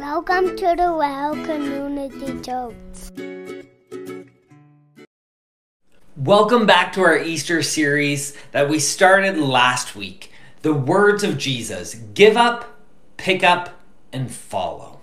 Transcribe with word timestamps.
Welcome 0.00 0.56
to 0.56 0.74
the 0.78 0.94
Well 0.94 1.34
Community 1.44 2.40
Church. 2.40 2.74
Welcome 6.16 6.64
back 6.64 6.94
to 6.94 7.02
our 7.02 7.18
Easter 7.18 7.62
series 7.62 8.34
that 8.52 8.70
we 8.70 8.78
started 8.78 9.36
last 9.36 9.94
week. 9.94 10.32
The 10.62 10.72
words 10.72 11.22
of 11.22 11.36
Jesus 11.36 11.96
give 12.14 12.38
up, 12.38 12.80
pick 13.18 13.44
up, 13.44 13.78
and 14.10 14.32
follow. 14.32 15.00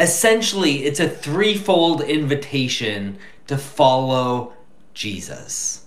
Essentially, 0.00 0.84
it's 0.84 0.98
a 0.98 1.08
threefold 1.08 2.00
invitation 2.00 3.18
to 3.46 3.56
follow 3.56 4.52
Jesus. 4.94 5.86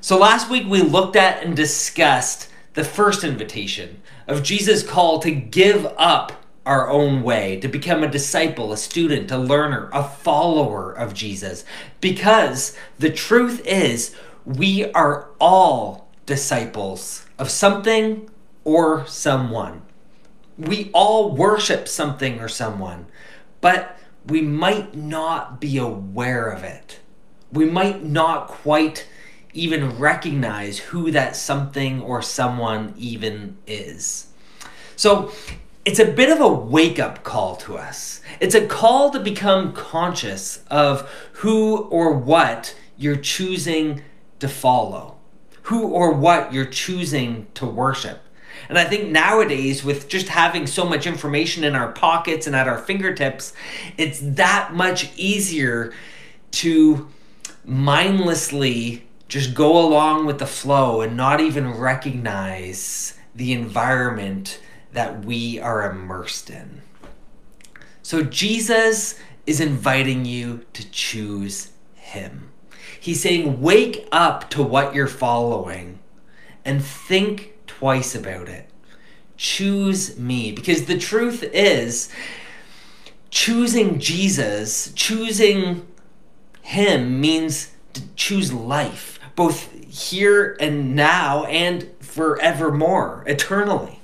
So 0.00 0.18
last 0.18 0.50
week 0.50 0.66
we 0.66 0.82
looked 0.82 1.14
at 1.14 1.44
and 1.44 1.54
discussed 1.54 2.50
the 2.74 2.82
first 2.82 3.22
invitation 3.22 4.02
of 4.26 4.42
Jesus' 4.42 4.82
call 4.82 5.20
to 5.20 5.30
give 5.30 5.86
up 5.96 6.41
our 6.64 6.88
own 6.88 7.22
way, 7.22 7.58
to 7.60 7.68
become 7.68 8.02
a 8.02 8.10
disciple, 8.10 8.72
a 8.72 8.76
student, 8.76 9.30
a 9.30 9.38
learner, 9.38 9.90
a 9.92 10.04
follower 10.04 10.92
of 10.92 11.14
Jesus. 11.14 11.64
Because 12.00 12.76
the 12.98 13.10
truth 13.10 13.66
is, 13.66 14.14
we 14.44 14.90
are 14.92 15.28
all 15.40 16.08
disciples 16.26 17.26
of 17.38 17.50
something 17.50 18.30
or 18.64 19.06
someone. 19.06 19.82
We 20.56 20.90
all 20.92 21.34
worship 21.34 21.88
something 21.88 22.38
or 22.38 22.48
someone, 22.48 23.06
but 23.60 23.98
we 24.26 24.40
might 24.40 24.94
not 24.94 25.60
be 25.60 25.78
aware 25.78 26.48
of 26.48 26.62
it. 26.62 27.00
We 27.50 27.64
might 27.64 28.04
not 28.04 28.48
quite 28.48 29.08
even 29.52 29.98
recognize 29.98 30.78
who 30.78 31.10
that 31.10 31.36
something 31.36 32.00
or 32.00 32.22
someone 32.22 32.94
even 32.96 33.56
is. 33.66 34.28
So 34.96 35.32
it's 35.84 35.98
a 35.98 36.04
bit 36.04 36.30
of 36.30 36.40
a 36.40 36.48
wake 36.48 36.98
up 36.98 37.24
call 37.24 37.56
to 37.56 37.76
us. 37.76 38.20
It's 38.40 38.54
a 38.54 38.66
call 38.66 39.10
to 39.10 39.20
become 39.20 39.72
conscious 39.72 40.62
of 40.70 41.08
who 41.34 41.76
or 41.76 42.12
what 42.12 42.76
you're 42.96 43.16
choosing 43.16 44.02
to 44.38 44.48
follow, 44.48 45.16
who 45.62 45.88
or 45.88 46.12
what 46.12 46.52
you're 46.52 46.66
choosing 46.66 47.48
to 47.54 47.66
worship. 47.66 48.20
And 48.68 48.78
I 48.78 48.84
think 48.84 49.10
nowadays, 49.10 49.82
with 49.82 50.08
just 50.08 50.28
having 50.28 50.66
so 50.66 50.84
much 50.84 51.06
information 51.06 51.64
in 51.64 51.74
our 51.74 51.90
pockets 51.90 52.46
and 52.46 52.54
at 52.54 52.68
our 52.68 52.78
fingertips, 52.78 53.52
it's 53.98 54.20
that 54.22 54.72
much 54.72 55.10
easier 55.16 55.92
to 56.52 57.08
mindlessly 57.64 59.04
just 59.26 59.54
go 59.54 59.78
along 59.84 60.26
with 60.26 60.38
the 60.38 60.46
flow 60.46 61.00
and 61.00 61.16
not 61.16 61.40
even 61.40 61.72
recognize 61.72 63.18
the 63.34 63.52
environment 63.52 64.60
that 64.92 65.24
we 65.24 65.58
are 65.58 65.90
immersed 65.90 66.50
in. 66.50 66.82
So 68.02 68.22
Jesus 68.22 69.18
is 69.46 69.60
inviting 69.60 70.24
you 70.24 70.64
to 70.72 70.88
choose 70.90 71.72
Him. 71.94 72.50
He's 73.00 73.22
saying, 73.22 73.60
wake 73.60 74.06
up 74.12 74.50
to 74.50 74.62
what 74.62 74.94
you're 74.94 75.06
following 75.06 75.98
and 76.64 76.84
think 76.84 77.54
twice 77.66 78.14
about 78.14 78.48
it. 78.48 78.68
Choose 79.36 80.18
me. 80.18 80.52
Because 80.52 80.84
the 80.84 80.98
truth 80.98 81.42
is, 81.42 82.10
choosing 83.30 83.98
Jesus, 83.98 84.92
choosing 84.94 85.86
Him 86.60 87.20
means 87.20 87.72
to 87.94 88.02
choose 88.14 88.52
life, 88.52 89.18
both 89.34 89.72
here 89.88 90.56
and 90.60 90.94
now 90.94 91.44
and 91.44 91.88
forevermore, 92.00 93.24
eternally. 93.26 94.01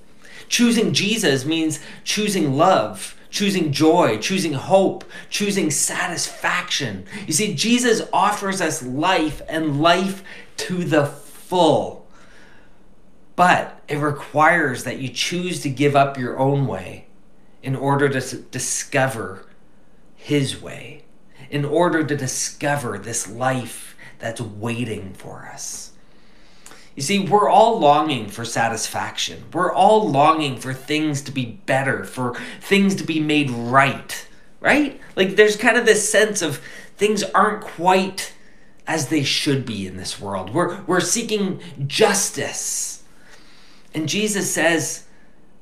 Choosing 0.48 0.92
Jesus 0.92 1.44
means 1.44 1.80
choosing 2.04 2.56
love, 2.56 3.16
choosing 3.30 3.72
joy, 3.72 4.18
choosing 4.18 4.54
hope, 4.54 5.04
choosing 5.28 5.70
satisfaction. 5.70 7.04
You 7.26 7.32
see, 7.32 7.54
Jesus 7.54 8.02
offers 8.12 8.60
us 8.60 8.82
life 8.82 9.42
and 9.48 9.80
life 9.80 10.22
to 10.58 10.84
the 10.84 11.06
full. 11.06 12.06
But 13.36 13.80
it 13.88 13.98
requires 13.98 14.84
that 14.84 14.98
you 14.98 15.08
choose 15.10 15.60
to 15.60 15.70
give 15.70 15.94
up 15.94 16.18
your 16.18 16.38
own 16.38 16.66
way 16.66 17.06
in 17.62 17.76
order 17.76 18.08
to 18.08 18.36
discover 18.36 19.46
His 20.16 20.60
way, 20.60 21.04
in 21.50 21.64
order 21.64 22.02
to 22.04 22.16
discover 22.16 22.98
this 22.98 23.28
life 23.28 23.96
that's 24.18 24.40
waiting 24.40 25.12
for 25.12 25.48
us. 25.52 25.87
You 26.98 27.02
see, 27.02 27.20
we're 27.20 27.48
all 27.48 27.78
longing 27.78 28.26
for 28.26 28.44
satisfaction. 28.44 29.44
We're 29.52 29.72
all 29.72 30.10
longing 30.10 30.56
for 30.56 30.74
things 30.74 31.22
to 31.22 31.30
be 31.30 31.44
better, 31.64 32.02
for 32.02 32.34
things 32.60 32.96
to 32.96 33.04
be 33.04 33.20
made 33.20 33.52
right, 33.52 34.26
right? 34.58 35.00
Like 35.14 35.36
there's 35.36 35.54
kind 35.54 35.76
of 35.76 35.86
this 35.86 36.10
sense 36.10 36.42
of 36.42 36.60
things 36.96 37.22
aren't 37.22 37.62
quite 37.62 38.34
as 38.88 39.10
they 39.10 39.22
should 39.22 39.64
be 39.64 39.86
in 39.86 39.96
this 39.96 40.20
world. 40.20 40.52
We're, 40.52 40.82
we're 40.88 40.98
seeking 40.98 41.60
justice. 41.86 43.04
And 43.94 44.08
Jesus 44.08 44.52
says, 44.52 45.04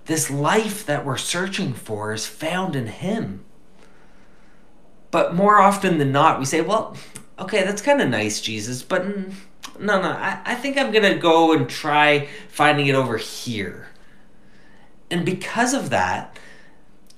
this 0.07 0.31
life 0.31 0.87
that 0.87 1.05
we're 1.05 1.19
searching 1.19 1.75
for 1.75 2.15
is 2.15 2.25
found 2.25 2.75
in 2.75 2.87
Him. 2.87 3.45
But 5.11 5.35
more 5.35 5.61
often 5.61 5.99
than 5.99 6.13
not, 6.13 6.39
we 6.39 6.47
say, 6.47 6.63
well, 6.63 6.97
okay, 7.39 7.63
that's 7.63 7.83
kind 7.83 8.01
of 8.01 8.09
nice, 8.09 8.41
Jesus, 8.41 8.83
but 8.83 9.05
no, 9.79 10.01
no, 10.01 10.11
I, 10.11 10.41
I 10.45 10.55
think 10.55 10.77
I'm 10.77 10.93
going 10.93 11.11
to 11.13 11.19
go 11.19 11.53
and 11.53 11.69
try 11.69 12.29
finding 12.49 12.87
it 12.87 12.95
over 12.95 13.17
here. 13.17 13.89
And 15.11 15.25
because 15.25 15.75
of 15.75 15.91
that, 15.91 16.39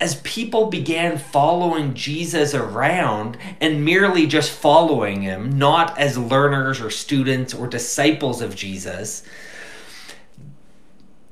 as 0.00 0.20
people 0.22 0.66
began 0.66 1.18
following 1.18 1.94
Jesus 1.94 2.54
around 2.54 3.36
and 3.60 3.84
merely 3.84 4.26
just 4.26 4.52
following 4.52 5.22
him, 5.22 5.58
not 5.58 5.98
as 5.98 6.16
learners 6.16 6.80
or 6.80 6.90
students 6.90 7.52
or 7.52 7.66
disciples 7.66 8.40
of 8.40 8.54
Jesus, 8.54 9.24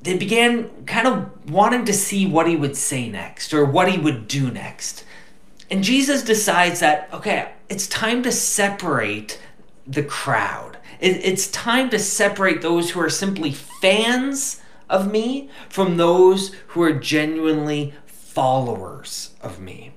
they 0.03 0.17
began 0.17 0.69
kind 0.87 1.07
of 1.07 1.51
wanting 1.51 1.85
to 1.85 1.93
see 1.93 2.27
what 2.27 2.49
he 2.49 2.57
would 2.57 2.77
say 2.77 3.09
next 3.09 3.53
or 3.53 3.65
what 3.65 3.91
he 3.91 3.99
would 3.99 4.27
do 4.27 4.51
next. 4.51 5.05
And 5.71 5.83
Jesus 5.83 6.23
decides 6.23 6.81
that, 6.81 7.09
okay, 7.13 7.53
it's 7.69 7.87
time 7.87 8.23
to 8.23 8.33
separate 8.33 9.41
the 9.87 10.03
crowd. 10.03 10.79
It, 11.01 11.25
it's 11.25 11.49
time 11.49 11.91
to 11.91 11.99
separate 11.99 12.63
those 12.63 12.91
who 12.91 13.01
are 13.01 13.11
simply 13.11 13.53
fans 13.53 14.61
of 14.89 15.11
me 15.11 15.51
from 15.69 15.97
those 15.97 16.55
who 16.69 16.83
are 16.83 16.93
genuinely 16.93 17.95
followers 18.07 19.31
of 19.41 19.61
me. 19.61 19.93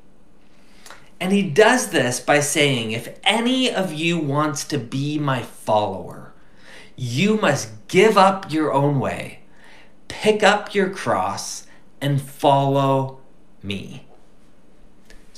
And 1.19 1.33
he 1.33 1.43
does 1.43 1.89
this 1.89 2.19
by 2.19 2.39
saying, 2.39 2.91
If 2.91 3.19
any 3.23 3.71
of 3.71 3.91
you 3.91 4.17
wants 4.17 4.63
to 4.65 4.77
be 4.77 5.19
my 5.19 5.41
follower, 5.41 6.33
you 6.95 7.37
must 7.37 7.87
give 7.87 8.17
up 8.17 8.51
your 8.51 8.73
own 8.73 8.99
way, 8.99 9.39
pick 10.07 10.43
up 10.43 10.73
your 10.73 10.89
cross, 10.89 11.67
and 12.01 12.21
follow 12.21 13.19
me. 13.61 14.08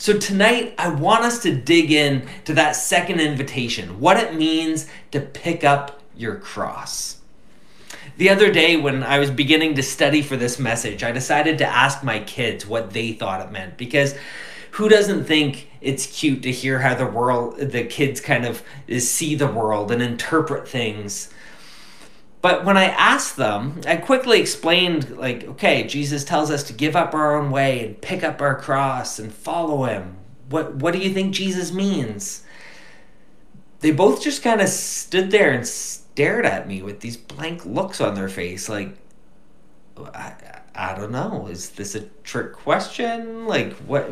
So 0.02 0.18
tonight, 0.18 0.74
I 0.80 0.90
want 0.90 1.26
us 1.26 1.44
to 1.44 1.56
dig 1.56 1.92
in 1.92 2.28
to 2.46 2.56
that 2.56 2.72
second 2.72 3.20
invitation, 3.20 4.00
what 4.00 4.18
it 4.18 4.34
means 4.34 4.88
to 5.12 5.20
pick 5.20 5.64
up 5.64 6.02
your 6.18 6.38
cross. 6.38 7.18
The 8.18 8.30
other 8.30 8.52
day, 8.52 8.78
when 8.78 9.04
I 9.04 9.20
was 9.20 9.30
beginning 9.30 9.76
to 9.76 9.84
study 9.84 10.24
for 10.24 10.36
this 10.36 10.58
message, 10.58 11.04
I 11.04 11.12
decided 11.12 11.60
to 11.60 11.68
ask 11.68 12.04
my 12.04 12.18
kids 12.18 12.66
what 12.66 12.94
they 12.94 13.12
thought 13.12 13.46
it 13.46 13.52
meant 13.52 13.78
because 13.78 14.16
who 14.72 14.90
doesn't 14.90 15.26
think 15.26 15.70
it's 15.82 16.08
cute 16.08 16.42
to 16.42 16.52
hear 16.52 16.80
how 16.80 16.96
the 16.96 17.06
world, 17.06 17.60
the 17.60 17.84
kids 17.84 18.20
kind 18.20 18.48
of 18.48 18.64
see 18.98 19.36
the 19.36 19.46
world 19.46 19.92
and 19.92 20.02
interpret 20.02 20.68
things 20.68 21.30
but 22.42 22.66
when 22.66 22.76
I 22.76 22.86
asked 22.86 23.38
them, 23.38 23.82
I 23.86 23.98
quickly 23.98 24.40
explained, 24.40 25.18
like, 25.18 25.44
okay, 25.44 25.84
Jesus 25.86 26.24
tells 26.24 26.50
us 26.50 26.64
to 26.64 26.74
give 26.74 26.96
up 26.96 27.14
our 27.14 27.36
own 27.36 27.52
way 27.52 27.86
and 27.86 28.02
pick 28.02 28.24
up 28.24 28.42
our 28.42 28.60
cross 28.60 29.20
and 29.20 29.32
follow 29.32 29.84
him. 29.84 30.18
What, 30.50 30.76
what 30.76 30.94
do 30.94 31.00
you 31.00 31.14
think 31.14 31.34
Jesus 31.34 31.72
means? 31.72 32.44
They 33.80 33.92
both 33.92 34.22
just 34.22 34.44
kind 34.44 34.60
of 34.60 34.70
stood 34.70 35.32
there 35.32 35.52
and 35.52 35.68
stared 35.68 36.46
at 36.46 36.68
me 36.68 36.82
with 36.82 37.00
these 37.00 37.18
blank 37.18 37.66
looks 37.66 38.02
on 38.02 38.16
their 38.16 38.30
face, 38.30 38.68
like, 38.68 38.98
I, 40.14 40.34
I 40.74 40.96
don't 40.96 41.12
know. 41.12 41.48
Is 41.48 41.72
this 41.72 41.96
a 41.96 42.02
trick 42.24 42.54
question? 42.54 43.46
Like, 43.46 43.74
what? 43.80 44.12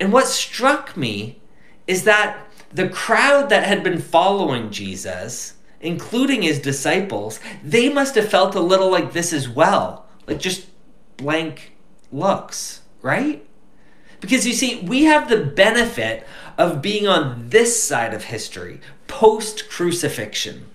And 0.00 0.12
what 0.12 0.26
struck 0.26 0.96
me 0.96 1.40
is 1.86 2.04
that 2.04 2.46
the 2.72 2.88
crowd 2.88 3.48
that 3.50 3.64
had 3.64 3.82
been 3.82 4.00
following 4.00 4.70
Jesus 4.70 5.54
including 5.80 6.42
his 6.42 6.58
disciples, 6.58 7.40
they 7.62 7.88
must 7.88 8.14
have 8.14 8.28
felt 8.28 8.54
a 8.54 8.60
little 8.60 8.90
like 8.90 9.12
this 9.12 9.32
as 9.32 9.48
well. 9.48 10.06
Like 10.26 10.38
just 10.38 10.66
blank 11.16 11.72
looks, 12.12 12.82
right? 13.02 13.44
Because 14.20 14.46
you 14.46 14.52
see, 14.52 14.80
we 14.80 15.04
have 15.04 15.28
the 15.28 15.44
benefit 15.44 16.26
of 16.56 16.82
being 16.82 17.06
on 17.06 17.48
this 17.50 17.82
side 17.82 18.12
of 18.12 18.24
history, 18.24 18.80
post 19.06 19.68
crucifixion. 19.68 20.66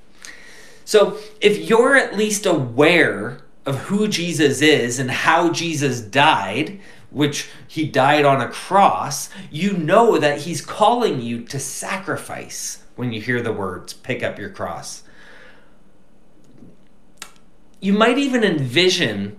So 0.85 1.17
if 1.41 1.69
you're 1.69 1.95
at 1.95 2.17
least 2.17 2.45
aware 2.45 3.41
of 3.65 3.79
who 3.81 4.07
Jesus 4.07 4.61
is 4.61 4.99
and 4.99 5.11
how 5.11 5.51
Jesus 5.51 6.01
died, 6.01 6.79
which 7.09 7.49
he 7.67 7.87
died 7.87 8.25
on 8.25 8.41
a 8.41 8.49
cross, 8.49 9.29
you 9.51 9.73
know 9.73 10.17
that 10.17 10.39
he's 10.39 10.65
calling 10.65 11.21
you 11.21 11.43
to 11.45 11.59
sacrifice 11.59 12.82
when 12.95 13.11
you 13.11 13.21
hear 13.21 13.41
the 13.41 13.53
words, 13.53 13.93
pick 13.93 14.23
up 14.23 14.37
your 14.37 14.49
cross. 14.49 15.03
You 17.79 17.93
might 17.93 18.17
even 18.17 18.43
envision 18.43 19.37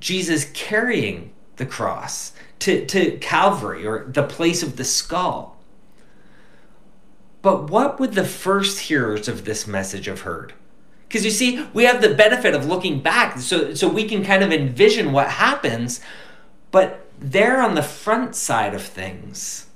Jesus 0.00 0.50
carrying 0.54 1.32
the 1.56 1.66
cross 1.66 2.32
to, 2.60 2.86
to 2.86 3.18
Calvary 3.18 3.86
or 3.86 4.04
the 4.04 4.22
place 4.22 4.62
of 4.62 4.76
the 4.76 4.84
skull. 4.84 5.58
But 7.42 7.70
what 7.70 7.98
would 7.98 8.14
the 8.14 8.24
first 8.24 8.78
hearers 8.80 9.28
of 9.28 9.44
this 9.44 9.66
message 9.66 10.06
have 10.06 10.20
heard? 10.20 10.54
Because 11.08 11.24
you 11.24 11.30
see, 11.30 11.66
we 11.74 11.84
have 11.84 12.00
the 12.00 12.14
benefit 12.14 12.54
of 12.54 12.66
looking 12.66 13.02
back, 13.02 13.38
so, 13.38 13.74
so 13.74 13.88
we 13.88 14.08
can 14.08 14.24
kind 14.24 14.42
of 14.42 14.52
envision 14.52 15.12
what 15.12 15.28
happens, 15.28 16.00
but 16.70 17.06
they're 17.18 17.60
on 17.60 17.74
the 17.74 17.82
front 17.82 18.34
side 18.34 18.74
of 18.74 18.82
things. 18.82 19.66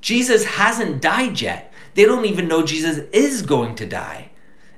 Jesus 0.00 0.44
hasn't 0.44 1.00
died 1.00 1.40
yet. 1.40 1.69
They 1.94 2.04
don't 2.04 2.26
even 2.26 2.48
know 2.48 2.64
Jesus 2.64 2.98
is 3.12 3.42
going 3.42 3.74
to 3.76 3.86
die. 3.86 4.30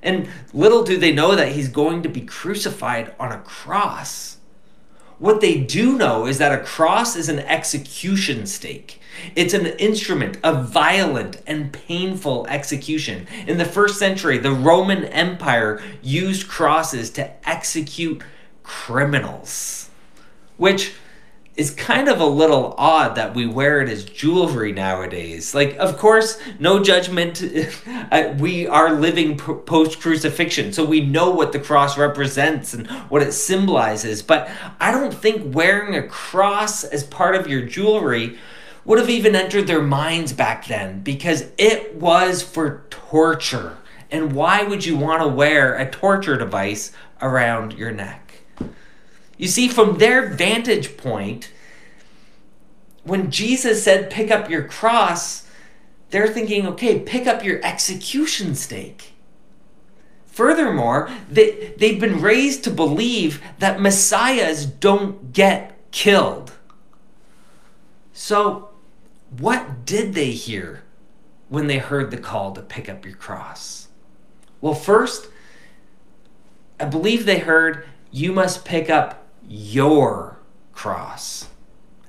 And 0.03 0.29
little 0.53 0.83
do 0.83 0.97
they 0.97 1.13
know 1.13 1.37
that 1.37 1.53
he's 1.53 1.69
going 1.69 2.03
to 2.03 2.09
be 2.09 2.23
crucified 2.23 3.15
on 3.21 3.33
a 3.33 3.39
cross. 3.39 4.39
What 5.19 5.41
they 5.41 5.61
do 5.61 5.97
know 5.97 6.27
is 6.27 6.39
that 6.39 6.59
a 6.59 6.65
cross 6.65 7.15
is 7.15 7.29
an 7.29 7.39
execution 7.39 8.45
stake. 8.47 9.01
It's 9.37 9.55
an 9.55 9.67
instrument 9.67 10.39
of 10.43 10.69
violent 10.69 11.41
and 11.47 11.73
painful 11.73 12.47
execution. 12.49 13.29
In 13.47 13.59
the 13.59 13.65
first 13.65 14.01
century, 14.01 14.39
the 14.39 14.51
Roman 14.51 15.05
Empire 15.05 15.81
used 16.03 16.49
crosses 16.49 17.09
to 17.11 17.31
execute 17.49 18.23
criminals, 18.65 19.91
which 20.57 20.95
is 21.55 21.71
kind 21.71 22.09
of 22.09 22.21
a 22.21 22.27
little 22.27 22.75
odd 22.79 23.15
that 23.17 23.35
we 23.35 23.47
wear 23.47 23.83
it 23.83 23.89
as 23.89 24.05
jewelry 24.05 24.73
nowadays. 24.73 25.55
Like, 25.55 25.77
of 25.77 25.99
course, 25.99 26.39
no 26.59 26.83
judgment. 26.83 27.43
Uh, 28.13 28.35
we 28.39 28.67
are 28.67 28.93
living 28.93 29.39
post 29.39 29.99
crucifixion, 30.01 30.71
so 30.71 30.85
we 30.85 31.01
know 31.01 31.31
what 31.31 31.53
the 31.53 31.59
cross 31.59 31.97
represents 31.97 32.75
and 32.75 32.87
what 33.09 33.23
it 33.23 33.33
symbolizes. 33.33 34.21
But 34.23 34.51
I 34.79 34.91
don't 34.91 35.15
think 35.15 35.55
wearing 35.55 35.97
a 35.97 36.07
cross 36.07 36.85
as 36.85 37.05
part 37.05 37.35
of 37.35 37.47
your 37.47 37.63
jewelry 37.63 38.39
would 38.85 38.99
have 38.99 39.09
even 39.09 39.35
entered 39.35 39.67
their 39.67 39.81
minds 39.81 40.35
back 40.35 40.67
then 40.67 41.01
because 41.01 41.47
it 41.57 41.95
was 41.95 42.43
for 42.43 42.85
torture. 42.91 43.79
And 44.11 44.33
why 44.33 44.63
would 44.63 44.85
you 44.85 44.99
want 44.99 45.23
to 45.23 45.29
wear 45.29 45.75
a 45.75 45.91
torture 45.91 46.37
device 46.37 46.93
around 47.23 47.73
your 47.73 47.93
neck? 47.93 48.22
You 49.43 49.49
see, 49.49 49.67
from 49.67 49.99
their 49.99 50.29
vantage 50.29 50.97
point, 50.97 51.51
when 53.03 53.33
Jesus 53.33 53.83
said, 53.83 54.09
pick 54.09 54.31
up 54.31 54.49
your 54.49 54.63
cross, 54.63 55.49
they're 56.11 56.29
thinking, 56.29 56.65
okay, 56.69 57.01
pick 57.01 57.27
up 57.27 57.45
your 57.45 57.61
execution 57.65 58.55
stake. 58.55 59.15
Furthermore, 60.27 61.11
they, 61.29 61.75
they've 61.77 61.99
been 61.99 62.21
raised 62.21 62.63
to 62.63 62.71
believe 62.71 63.43
that 63.59 63.81
messiahs 63.81 64.65
don't 64.65 65.33
get 65.33 65.77
killed. 65.91 66.53
So, 68.13 68.71
what 69.41 69.85
did 69.85 70.15
they 70.15 70.31
hear 70.31 70.85
when 71.49 71.67
they 71.67 71.79
heard 71.79 72.13
the 72.13 72.17
call 72.17 72.53
to 72.53 72.63
pick 72.63 72.89
up 72.89 73.05
your 73.05 73.17
cross? 73.17 73.89
Well, 74.61 74.75
first, 74.75 75.27
I 76.79 76.85
believe 76.85 77.27
they 77.27 77.41
heard, 77.41 77.85
you 78.13 78.33
must 78.33 78.65
pick 78.65 78.89
up 78.89 79.19
your 79.49 80.39
cross. 80.73 81.49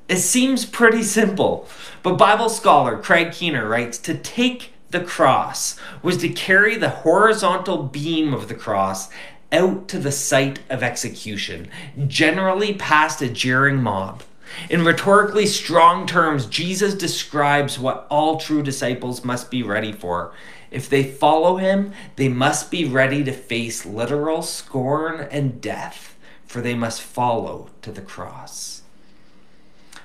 It 0.08 0.18
seems 0.18 0.66
pretty 0.66 1.04
simple, 1.04 1.68
but 2.02 2.18
Bible 2.18 2.50
scholar 2.50 2.98
Craig 2.98 3.32
Keener 3.32 3.68
writes 3.68 3.98
to 4.00 4.14
take 4.14 4.74
the 4.90 5.00
cross 5.00 5.78
was 6.02 6.18
to 6.18 6.30
carry 6.30 6.76
the 6.76 6.90
horizontal 6.90 7.84
beam 7.84 8.34
of 8.34 8.48
the 8.48 8.56
cross 8.56 9.10
out 9.52 9.88
to 9.88 10.00
the 10.00 10.12
site 10.12 10.60
of 10.70 10.84
execution, 10.84 11.70
generally 12.08 12.74
past 12.74 13.22
a 13.22 13.30
jeering 13.30 13.82
mob. 13.82 14.24
In 14.70 14.86
rhetorically 14.86 15.46
strong 15.46 16.06
terms, 16.06 16.46
Jesus 16.46 16.94
describes 16.94 17.80
what 17.80 18.06
all 18.10 18.38
true 18.38 18.62
disciples 18.62 19.24
must 19.24 19.50
be 19.50 19.64
ready 19.64 19.92
for. 19.92 20.34
If 20.70 20.90
they 20.90 21.04
follow 21.04 21.58
him, 21.58 21.94
they 22.16 22.30
must 22.30 22.70
be 22.70 22.86
ready 22.86 23.24
to 23.24 23.32
face 23.32 23.86
literal 23.86 24.42
scorn 24.42 25.28
and 25.32 25.62
death 25.62 26.13
for 26.54 26.62
they 26.62 26.76
must 26.76 27.02
follow 27.02 27.68
to 27.82 27.92
the 27.92 28.00
cross. 28.00 28.84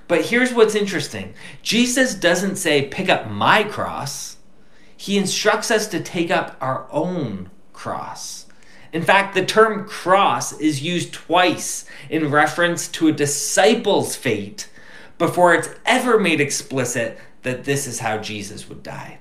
But 0.08 0.24
here's 0.24 0.54
what's 0.54 0.74
interesting 0.74 1.34
Jesus 1.62 2.14
doesn't 2.14 2.56
say, 2.56 2.88
pick 2.88 3.10
up 3.10 3.30
my 3.30 3.64
cross. 3.64 4.38
He 4.96 5.18
instructs 5.18 5.70
us 5.70 5.86
to 5.88 6.00
take 6.00 6.30
up 6.30 6.56
our 6.62 6.88
own 6.90 7.50
cross. 7.74 8.46
In 8.94 9.02
fact, 9.02 9.34
the 9.34 9.44
term 9.44 9.86
cross 9.86 10.58
is 10.58 10.82
used 10.82 11.12
twice 11.12 11.84
in 12.08 12.30
reference 12.30 12.88
to 12.92 13.08
a 13.08 13.12
disciple's 13.12 14.16
fate 14.16 14.70
before 15.18 15.52
it's 15.54 15.68
ever 15.84 16.18
made 16.18 16.40
explicit 16.40 17.18
that 17.42 17.64
this 17.64 17.86
is 17.86 18.00
how 18.00 18.16
Jesus 18.16 18.70
would 18.70 18.82
die. 18.82 19.18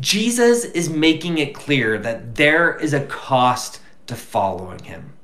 Jesus 0.00 0.64
is 0.64 0.88
making 0.88 1.36
it 1.36 1.54
clear 1.54 1.98
that 1.98 2.36
there 2.36 2.74
is 2.78 2.94
a 2.94 3.04
cost 3.04 3.80
to 4.06 4.14
following 4.14 4.84
him. 4.84 5.14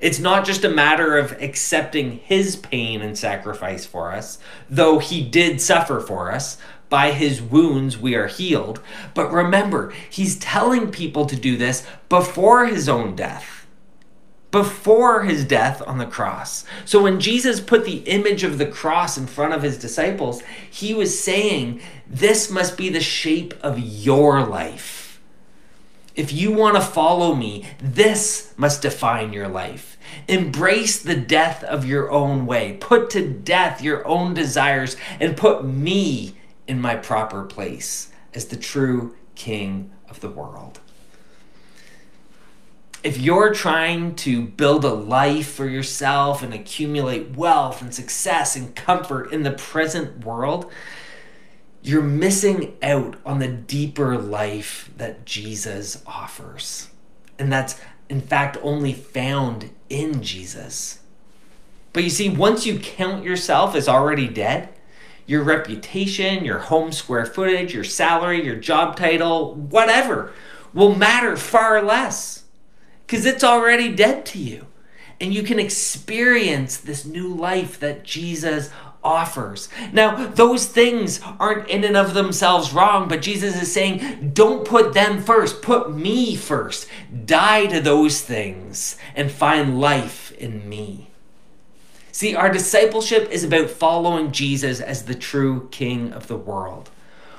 It's 0.00 0.18
not 0.18 0.44
just 0.44 0.64
a 0.64 0.68
matter 0.68 1.16
of 1.16 1.32
accepting 1.40 2.18
his 2.18 2.56
pain 2.56 3.00
and 3.00 3.16
sacrifice 3.16 3.86
for 3.86 4.12
us, 4.12 4.38
though 4.68 4.98
he 4.98 5.22
did 5.22 5.60
suffer 5.60 6.00
for 6.00 6.30
us. 6.30 6.58
By 6.90 7.12
his 7.12 7.40
wounds 7.40 7.98
we 7.98 8.14
are 8.14 8.26
healed. 8.26 8.80
But 9.14 9.32
remember, 9.32 9.92
he's 10.10 10.38
telling 10.38 10.90
people 10.90 11.26
to 11.26 11.36
do 11.36 11.56
this 11.56 11.86
before 12.08 12.66
his 12.66 12.88
own 12.88 13.16
death. 13.16 13.66
Before 14.50 15.22
his 15.22 15.44
death 15.44 15.82
on 15.86 15.98
the 15.98 16.06
cross. 16.06 16.64
So 16.84 17.02
when 17.02 17.18
Jesus 17.18 17.58
put 17.58 17.84
the 17.84 18.00
image 18.00 18.44
of 18.44 18.58
the 18.58 18.66
cross 18.66 19.16
in 19.16 19.26
front 19.26 19.54
of 19.54 19.62
his 19.62 19.78
disciples, 19.78 20.42
he 20.70 20.94
was 20.94 21.18
saying, 21.18 21.80
This 22.06 22.50
must 22.50 22.76
be 22.76 22.90
the 22.90 23.00
shape 23.00 23.54
of 23.62 23.78
your 23.78 24.44
life 24.44 25.03
if 26.14 26.32
you 26.32 26.52
want 26.52 26.76
to 26.76 26.82
follow 26.82 27.34
me, 27.34 27.66
this 27.80 28.54
must 28.56 28.82
define 28.82 29.32
your 29.32 29.48
life. 29.48 29.98
Embrace 30.28 31.02
the 31.02 31.16
death 31.16 31.64
of 31.64 31.84
your 31.84 32.10
own 32.10 32.46
way. 32.46 32.76
Put 32.80 33.10
to 33.10 33.28
death 33.28 33.82
your 33.82 34.06
own 34.06 34.34
desires 34.34 34.96
and 35.18 35.36
put 35.36 35.64
me 35.64 36.36
in 36.68 36.80
my 36.80 36.94
proper 36.94 37.42
place 37.42 38.10
as 38.32 38.46
the 38.46 38.56
true 38.56 39.16
king 39.34 39.90
of 40.08 40.20
the 40.20 40.30
world. 40.30 40.80
If 43.02 43.18
you're 43.18 43.52
trying 43.52 44.14
to 44.16 44.46
build 44.46 44.84
a 44.84 44.94
life 44.94 45.52
for 45.52 45.68
yourself 45.68 46.42
and 46.42 46.54
accumulate 46.54 47.36
wealth 47.36 47.82
and 47.82 47.92
success 47.92 48.56
and 48.56 48.74
comfort 48.74 49.30
in 49.30 49.42
the 49.42 49.50
present 49.50 50.24
world, 50.24 50.70
you're 51.84 52.02
missing 52.02 52.74
out 52.82 53.16
on 53.26 53.38
the 53.38 53.48
deeper 53.48 54.16
life 54.16 54.90
that 54.96 55.26
Jesus 55.26 56.02
offers. 56.06 56.88
And 57.38 57.52
that's, 57.52 57.78
in 58.08 58.22
fact, 58.22 58.56
only 58.62 58.94
found 58.94 59.70
in 59.90 60.22
Jesus. 60.22 61.00
But 61.92 62.02
you 62.02 62.10
see, 62.10 62.30
once 62.30 62.64
you 62.64 62.78
count 62.78 63.22
yourself 63.22 63.74
as 63.74 63.86
already 63.86 64.26
dead, 64.26 64.70
your 65.26 65.42
reputation, 65.42 66.42
your 66.42 66.58
home 66.58 66.90
square 66.90 67.26
footage, 67.26 67.74
your 67.74 67.84
salary, 67.84 68.42
your 68.42 68.56
job 68.56 68.96
title, 68.96 69.54
whatever, 69.54 70.32
will 70.72 70.94
matter 70.94 71.36
far 71.36 71.82
less 71.82 72.44
because 73.06 73.26
it's 73.26 73.44
already 73.44 73.94
dead 73.94 74.24
to 74.26 74.38
you. 74.38 74.66
And 75.20 75.34
you 75.34 75.42
can 75.42 75.58
experience 75.58 76.78
this 76.78 77.04
new 77.04 77.28
life 77.28 77.78
that 77.80 78.04
Jesus 78.04 78.70
offers. 79.04 79.68
Now, 79.92 80.26
those 80.28 80.66
things 80.66 81.20
aren't 81.38 81.68
in 81.68 81.84
and 81.84 81.96
of 81.96 82.14
themselves 82.14 82.72
wrong, 82.72 83.06
but 83.06 83.22
Jesus 83.22 83.60
is 83.60 83.72
saying, 83.72 84.32
don't 84.32 84.66
put 84.66 84.94
them 84.94 85.22
first, 85.22 85.62
put 85.62 85.94
me 85.94 86.34
first. 86.34 86.88
Die 87.24 87.66
to 87.66 87.80
those 87.80 88.22
things 88.22 88.96
and 89.14 89.30
find 89.30 89.80
life 89.80 90.32
in 90.32 90.68
me. 90.68 91.10
See, 92.10 92.34
our 92.34 92.50
discipleship 92.50 93.28
is 93.30 93.42
about 93.42 93.70
following 93.70 94.30
Jesus 94.30 94.80
as 94.80 95.04
the 95.04 95.16
true 95.16 95.68
King 95.70 96.12
of 96.12 96.28
the 96.28 96.36
world, 96.36 96.90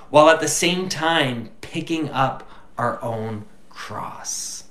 while 0.10 0.30
at 0.30 0.42
the 0.42 0.50
same 0.50 0.90
time 0.90 1.52
picking 1.62 2.10
up 2.10 2.50
our 2.78 3.02
own 3.02 3.46
cross. 3.70 4.66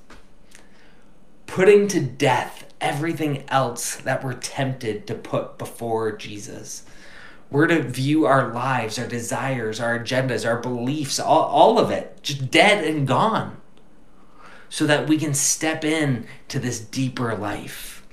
Putting 1.46 1.88
to 1.88 2.00
death 2.00 2.63
everything 2.85 3.43
else 3.49 3.97
that 3.97 4.23
we're 4.23 4.35
tempted 4.35 5.07
to 5.07 5.14
put 5.14 5.57
before 5.57 6.12
Jesus. 6.12 6.85
We're 7.50 7.67
to 7.69 7.83
view 7.83 8.26
our 8.26 8.53
lives, 8.53 8.99
our 8.99 9.07
desires, 9.07 9.81
our 9.81 9.99
agendas, 9.99 10.47
our 10.47 10.59
beliefs, 10.61 11.19
all, 11.19 11.45
all 11.45 11.79
of 11.79 11.91
it, 11.91 12.19
just 12.23 12.50
dead 12.50 12.85
and 12.85 13.09
gone, 13.09 13.57
so 14.69 14.87
that 14.87 15.09
we 15.09 15.17
can 15.17 15.33
step 15.33 15.83
in 15.83 16.26
to 16.49 16.59
this 16.59 16.79
deeper 16.79 17.35
life. 17.35 18.07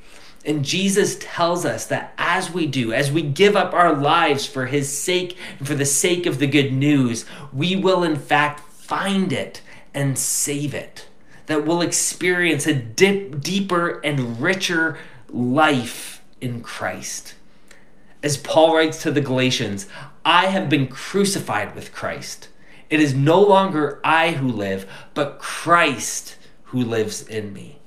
And 0.46 0.64
Jesus 0.64 1.18
tells 1.20 1.66
us 1.66 1.86
that 1.88 2.14
as 2.18 2.50
we 2.52 2.66
do, 2.66 2.94
as 2.94 3.12
we 3.12 3.22
give 3.22 3.56
up 3.58 3.74
our 3.74 3.94
lives 3.94 4.46
for 4.46 4.68
his 4.68 4.96
sake 4.96 5.38
and 5.60 5.68
for 5.68 5.76
the 5.76 5.86
sake 5.86 6.26
of 6.26 6.40
the 6.40 6.48
good 6.48 6.72
news, 6.72 7.26
we 7.52 7.76
will 7.76 8.04
in 8.04 8.16
fact 8.16 8.62
find 8.72 9.34
it 9.34 9.62
and 9.94 10.18
save 10.18 10.74
it. 10.74 11.08
That 11.52 11.66
we'll 11.66 11.82
experience 11.82 12.66
a 12.66 12.74
dip, 12.74 13.42
deeper 13.42 14.00
and 14.06 14.42
richer 14.42 14.98
life 15.28 16.22
in 16.40 16.62
Christ. 16.62 17.36
As 18.24 18.38
Paul 18.38 18.74
writes 18.74 19.02
to 19.02 19.12
the 19.12 19.20
Galatians, 19.20 19.86
I 20.24 20.46
have 20.46 20.70
been 20.70 20.88
crucified 20.88 21.76
with 21.76 21.92
Christ. 21.92 22.48
It 22.90 23.02
is 23.02 23.14
no 23.14 23.42
longer 23.42 24.00
I 24.02 24.32
who 24.32 24.48
live, 24.48 24.90
but 25.14 25.40
Christ 25.40 26.38
who 26.64 26.86
lives 26.86 27.28
in 27.28 27.52
me. 27.52 27.80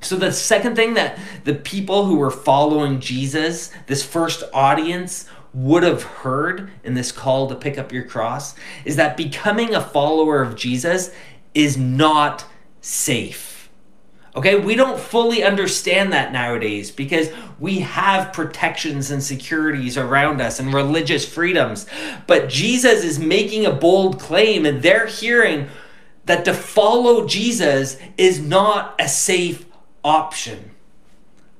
So, 0.00 0.16
the 0.16 0.32
second 0.32 0.74
thing 0.74 0.94
that 0.94 1.18
the 1.44 1.54
people 1.54 2.06
who 2.06 2.16
were 2.16 2.30
following 2.30 2.98
Jesus, 2.98 3.70
this 3.88 4.02
first 4.02 4.42
audience, 4.54 5.28
would 5.54 5.82
have 5.82 6.02
heard 6.02 6.70
in 6.82 6.94
this 6.94 7.12
call 7.12 7.46
to 7.46 7.54
pick 7.54 7.76
up 7.76 7.92
your 7.92 8.04
cross 8.04 8.54
is 8.86 8.96
that 8.96 9.18
becoming 9.18 9.74
a 9.74 9.80
follower 9.82 10.42
of 10.42 10.56
Jesus 10.56 11.10
is 11.54 11.76
not 11.76 12.44
safe. 12.80 13.52
Okay, 14.34 14.58
we 14.58 14.74
don't 14.74 14.98
fully 14.98 15.44
understand 15.44 16.12
that 16.12 16.32
nowadays 16.32 16.90
because 16.90 17.28
we 17.60 17.80
have 17.80 18.32
protections 18.32 19.10
and 19.10 19.22
securities 19.22 19.98
around 19.98 20.40
us 20.40 20.58
and 20.58 20.72
religious 20.72 21.30
freedoms. 21.30 21.86
But 22.26 22.48
Jesus 22.48 23.04
is 23.04 23.18
making 23.18 23.66
a 23.66 23.72
bold 23.72 24.18
claim, 24.18 24.64
and 24.64 24.82
they're 24.82 25.06
hearing 25.06 25.68
that 26.24 26.46
to 26.46 26.54
follow 26.54 27.26
Jesus 27.26 27.98
is 28.16 28.40
not 28.40 28.94
a 28.98 29.06
safe 29.06 29.66
option. 30.02 30.70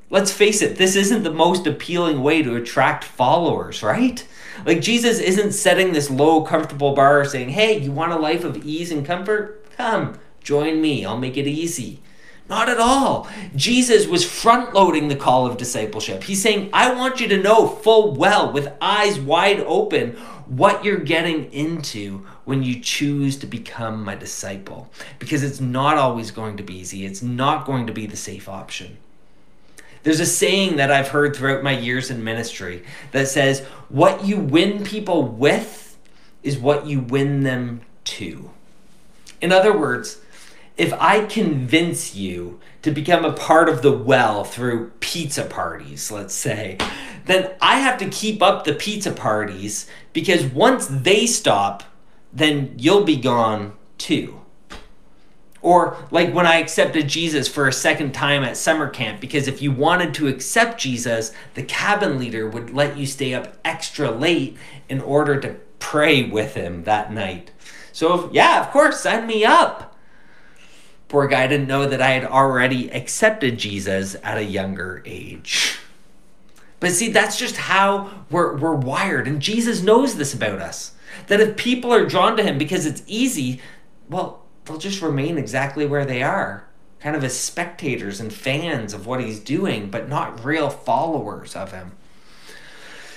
Let's 0.09 0.33
face 0.33 0.63
it, 0.63 0.77
this 0.77 0.97
isn't 0.97 1.25
the 1.25 1.31
most 1.31 1.67
appealing 1.67 2.23
way 2.23 2.43
to 2.43 2.57
attract 2.57 3.05
followers, 3.05 3.83
right? 3.83 4.27
Like 4.65 4.81
Jesus 4.81 5.19
isn't 5.19 5.53
setting 5.53 5.93
this 5.93 6.11
low, 6.11 6.43
comfortable 6.43 6.95
bar 6.95 7.25
saying, 7.25 7.51
hey, 7.51 7.79
you 7.79 7.93
want 7.93 8.13
a 8.13 8.17
life 8.19 8.45
of 8.45 8.65
ease 8.65 8.93
and 8.93 9.05
comfort? 9.05 9.62
Come, 9.83 10.21
join 10.45 10.81
me, 10.81 11.05
I'll 11.05 11.19
make 11.19 11.37
it 11.37 11.49
easy. 11.49 12.01
Not 12.49 12.69
at 12.69 12.79
all. 12.79 13.29
Jesus 13.57 14.07
was 14.07 14.25
front 14.25 14.75
loading 14.75 15.09
the 15.09 15.17
call 15.17 15.45
of 15.45 15.57
discipleship. 15.57 16.23
He's 16.23 16.41
saying, 16.41 16.71
I 16.73 16.95
want 16.95 17.19
you 17.19 17.27
to 17.27 17.43
know 17.43 17.67
full 17.67 18.15
well, 18.15 18.53
with 18.53 18.73
eyes 18.81 19.19
wide 19.19 19.59
open, 19.59 20.12
what 20.47 20.85
you're 20.85 21.01
getting 21.01 21.53
into 21.53 22.25
when 22.45 22.62
you 22.62 22.79
choose 22.79 23.37
to 23.39 23.47
become 23.49 24.05
my 24.05 24.15
disciple. 24.15 24.89
Because 25.19 25.43
it's 25.43 25.61
not 25.61 25.99
always 25.99 26.31
going 26.31 26.57
to 26.59 26.62
be 26.62 26.77
easy, 26.77 27.05
it's 27.05 27.21
not 27.21 27.67
going 27.67 27.89
to 27.89 27.93
be 27.93 28.07
the 28.07 28.17
safe 28.17 28.49
option. 28.49 28.99
There's 30.05 30.21
a 30.21 30.27
saying 30.27 30.77
that 30.77 30.93
I've 30.93 31.09
heard 31.09 31.35
throughout 31.35 31.65
my 31.65 31.77
years 31.77 32.09
in 32.09 32.23
ministry 32.23 32.85
that 33.11 33.27
says, 33.27 33.62
What 33.89 34.25
you 34.25 34.39
win 34.39 34.85
people 34.85 35.25
with 35.25 35.99
is 36.45 36.57
what 36.57 36.87
you 36.87 37.01
win 37.01 37.43
them 37.43 37.81
to. 38.05 38.53
In 39.43 39.53
other 39.53 39.77
words, 39.77 40.21
if 40.79 40.95
I 40.95 41.27
convince 41.27 42.15
you 42.15 42.61
to 42.81 42.91
become 42.91 43.25
a 43.25 43.33
part 43.33 43.69
of 43.69 43.83
the 43.83 43.93
well 43.93 44.45
through 44.45 44.91
pizza 45.01 45.45
parties, 45.45 46.11
let's 46.11 46.35
say, 46.35 46.79
then 47.27 47.51
I 47.61 47.81
have 47.81 47.99
to 47.99 48.09
keep 48.09 48.41
up 48.41 48.65
the 48.65 48.73
pizza 48.73 49.13
parties 49.13 49.89
because 50.13 50.45
once 50.45 50.87
they 50.87 51.27
stop, 51.27 51.83
then 52.33 52.75
you'll 52.79 53.05
be 53.05 53.17
gone 53.17 53.75
too. 53.99 54.41
Or 55.61 55.97
like 56.11 56.35
when 56.35 56.47
I 56.47 56.57
accepted 56.57 57.09
Jesus 57.09 57.47
for 57.47 57.69
a 57.69 57.73
second 57.73 58.13
time 58.13 58.43
at 58.43 58.57
summer 58.57 58.89
camp, 58.89 59.21
because 59.21 59.47
if 59.47 59.63
you 59.63 59.71
wanted 59.71 60.15
to 60.15 60.27
accept 60.27 60.81
Jesus, 60.81 61.33
the 61.55 61.63
cabin 61.63 62.19
leader 62.19 62.49
would 62.49 62.71
let 62.71 62.97
you 62.97 63.07
stay 63.07 63.35
up 63.35 63.57
extra 63.65 64.11
late 64.11 64.57
in 64.89 65.01
order 65.01 65.39
to 65.41 65.57
pray 65.79 66.25
with 66.25 66.55
him 66.55 66.83
that 66.85 67.13
night. 67.13 67.51
So, 67.93 68.27
if, 68.27 68.33
yeah, 68.33 68.61
of 68.61 68.71
course, 68.71 69.01
sign 69.01 69.27
me 69.27 69.45
up. 69.45 69.97
Poor 71.09 71.29
guy 71.29 71.47
didn't 71.47 71.69
know 71.69 71.87
that 71.87 72.01
I 72.01 72.13
had 72.13 72.25
already 72.25 72.91
accepted 72.91 73.59
Jesus 73.59 74.17
at 74.23 74.39
a 74.39 74.45
younger 74.45 75.03
age. 75.05 75.79
But 76.81 76.93
see, 76.93 77.11
that's 77.11 77.39
just 77.39 77.57
how 77.57 78.25
we're, 78.31 78.57
we're 78.57 78.75
wired. 78.75 79.29
And 79.29 79.41
Jesus 79.41 79.83
knows 79.83 80.17
this 80.17 80.35
about 80.35 80.59
us. 80.59 80.95
That 81.29 81.41
if 81.41 81.57
people 81.57 81.93
are 81.93 82.07
drawn 82.07 82.37
to 82.39 82.43
him 82.43 82.59
because 82.59 82.87
it's 82.87 83.03
easy, 83.07 83.61
well, 84.09 84.43
they'll 84.65 84.79
just 84.79 85.03
remain 85.03 85.39
exactly 85.39 85.87
where 85.87 86.05
they 86.05 86.23
are, 86.23 86.67
kind 86.99 87.15
of 87.15 87.23
as 87.23 87.39
spectators 87.39 88.19
and 88.19 88.33
fans 88.33 88.95
of 88.95 89.07
what 89.07 89.21
he's 89.21 89.39
doing, 89.39 89.91
but 89.91 90.09
not 90.09 90.45
real 90.45 90.71
followers 90.71 91.55
of 91.55 91.73
him. 91.73 91.93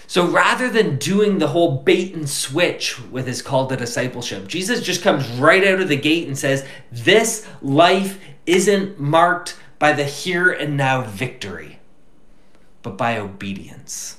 So 0.08 0.28
rather 0.28 0.70
than 0.70 0.98
doing 0.98 1.40
the 1.40 1.48
whole 1.48 1.78
bait 1.78 2.14
and 2.14 2.30
switch 2.30 3.00
with 3.10 3.26
his 3.26 3.42
call 3.42 3.68
to 3.68 3.76
discipleship, 3.76 4.48
Jesus 4.48 4.82
just 4.82 5.02
comes 5.02 5.28
right 5.30 5.66
out 5.66 5.82
of 5.82 5.88
the 5.88 5.96
gate 5.96 6.28
and 6.28 6.38
says, 6.38 6.66
This 6.92 7.48
life 7.62 8.20
isn't 8.46 9.00
marked 9.00 9.58
by 9.80 9.94
the 9.94 10.04
here 10.04 10.52
and 10.52 10.78
now 10.78 11.02
victory, 11.02 11.80
but 12.84 12.98
by 12.98 13.18
obedience. 13.18 14.18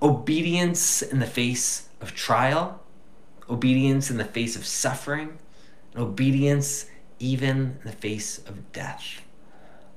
Obedience 0.00 1.02
in 1.02 1.18
the 1.18 1.26
face 1.26 1.88
of 2.00 2.14
trial, 2.14 2.80
obedience 3.48 4.10
in 4.10 4.18
the 4.18 4.24
face 4.24 4.56
of 4.56 4.66
suffering, 4.66 5.38
obedience 5.96 6.86
even 7.18 7.78
in 7.80 7.80
the 7.84 7.92
face 7.92 8.38
of 8.38 8.72
death. 8.72 9.22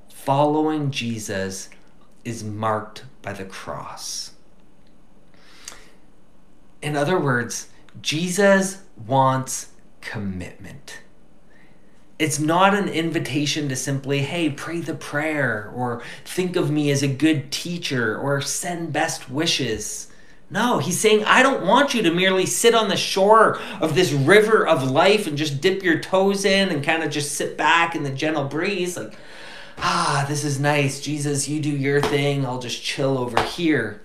Following 0.08 0.90
Jesus 0.90 1.68
is 2.24 2.42
marked 2.42 3.04
by 3.22 3.32
the 3.32 3.44
cross. 3.44 4.31
In 6.82 6.96
other 6.96 7.18
words, 7.18 7.68
Jesus 8.00 8.82
wants 9.06 9.70
commitment. 10.00 10.98
It's 12.18 12.38
not 12.38 12.74
an 12.74 12.88
invitation 12.88 13.68
to 13.68 13.76
simply, 13.76 14.20
hey, 14.20 14.50
pray 14.50 14.80
the 14.80 14.94
prayer, 14.94 15.72
or 15.74 16.02
think 16.24 16.56
of 16.56 16.70
me 16.70 16.90
as 16.90 17.02
a 17.02 17.08
good 17.08 17.50
teacher, 17.50 18.18
or 18.18 18.40
send 18.40 18.92
best 18.92 19.30
wishes. 19.30 20.08
No, 20.50 20.78
he's 20.78 21.00
saying, 21.00 21.24
I 21.24 21.42
don't 21.42 21.64
want 21.64 21.94
you 21.94 22.02
to 22.02 22.12
merely 22.12 22.44
sit 22.44 22.74
on 22.74 22.88
the 22.88 22.96
shore 22.96 23.58
of 23.80 23.94
this 23.94 24.12
river 24.12 24.66
of 24.66 24.90
life 24.90 25.26
and 25.26 25.38
just 25.38 25.60
dip 25.60 25.82
your 25.82 25.98
toes 25.98 26.44
in 26.44 26.68
and 26.68 26.84
kind 26.84 27.02
of 27.02 27.10
just 27.10 27.32
sit 27.32 27.56
back 27.56 27.96
in 27.96 28.02
the 28.02 28.10
gentle 28.10 28.44
breeze. 28.44 28.96
Like, 28.96 29.14
ah, 29.78 30.26
this 30.28 30.44
is 30.44 30.60
nice. 30.60 31.00
Jesus, 31.00 31.48
you 31.48 31.58
do 31.58 31.70
your 31.70 32.02
thing. 32.02 32.44
I'll 32.44 32.58
just 32.58 32.82
chill 32.82 33.16
over 33.16 33.40
here. 33.42 34.02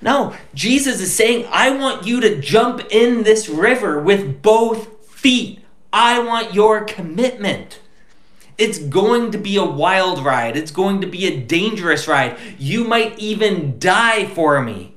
No, 0.00 0.34
Jesus 0.54 1.00
is 1.00 1.14
saying, 1.14 1.46
I 1.50 1.70
want 1.70 2.06
you 2.06 2.20
to 2.20 2.40
jump 2.40 2.82
in 2.90 3.24
this 3.24 3.48
river 3.48 4.00
with 4.00 4.42
both 4.42 5.10
feet. 5.10 5.60
I 5.92 6.20
want 6.20 6.54
your 6.54 6.84
commitment. 6.84 7.80
It's 8.56 8.78
going 8.78 9.32
to 9.32 9.38
be 9.38 9.56
a 9.56 9.64
wild 9.64 10.24
ride. 10.24 10.56
It's 10.56 10.70
going 10.70 11.00
to 11.00 11.06
be 11.06 11.26
a 11.26 11.40
dangerous 11.40 12.06
ride. 12.06 12.36
You 12.58 12.84
might 12.84 13.18
even 13.18 13.78
die 13.78 14.26
for 14.26 14.60
me. 14.60 14.94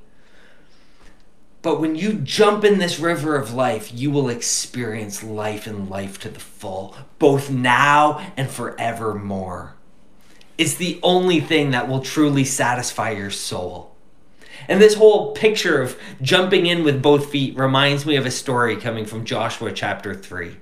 But 1.62 1.80
when 1.80 1.94
you 1.94 2.14
jump 2.14 2.64
in 2.64 2.78
this 2.78 2.98
river 2.98 3.36
of 3.36 3.54
life, 3.54 3.92
you 3.94 4.10
will 4.10 4.28
experience 4.28 5.22
life 5.22 5.68
and 5.68 5.88
life 5.88 6.18
to 6.20 6.28
the 6.28 6.40
full, 6.40 6.96
both 7.20 7.50
now 7.50 8.32
and 8.36 8.50
forevermore. 8.50 9.74
It's 10.58 10.74
the 10.74 10.98
only 11.04 11.40
thing 11.40 11.70
that 11.70 11.88
will 11.88 12.00
truly 12.00 12.44
satisfy 12.44 13.10
your 13.10 13.30
soul. 13.30 13.91
And 14.68 14.80
this 14.80 14.94
whole 14.94 15.32
picture 15.32 15.80
of 15.80 15.98
jumping 16.20 16.66
in 16.66 16.84
with 16.84 17.02
both 17.02 17.30
feet 17.30 17.56
reminds 17.56 18.06
me 18.06 18.16
of 18.16 18.26
a 18.26 18.30
story 18.30 18.76
coming 18.76 19.04
from 19.04 19.24
Joshua 19.24 19.72
chapter 19.72 20.14
3. 20.14 20.56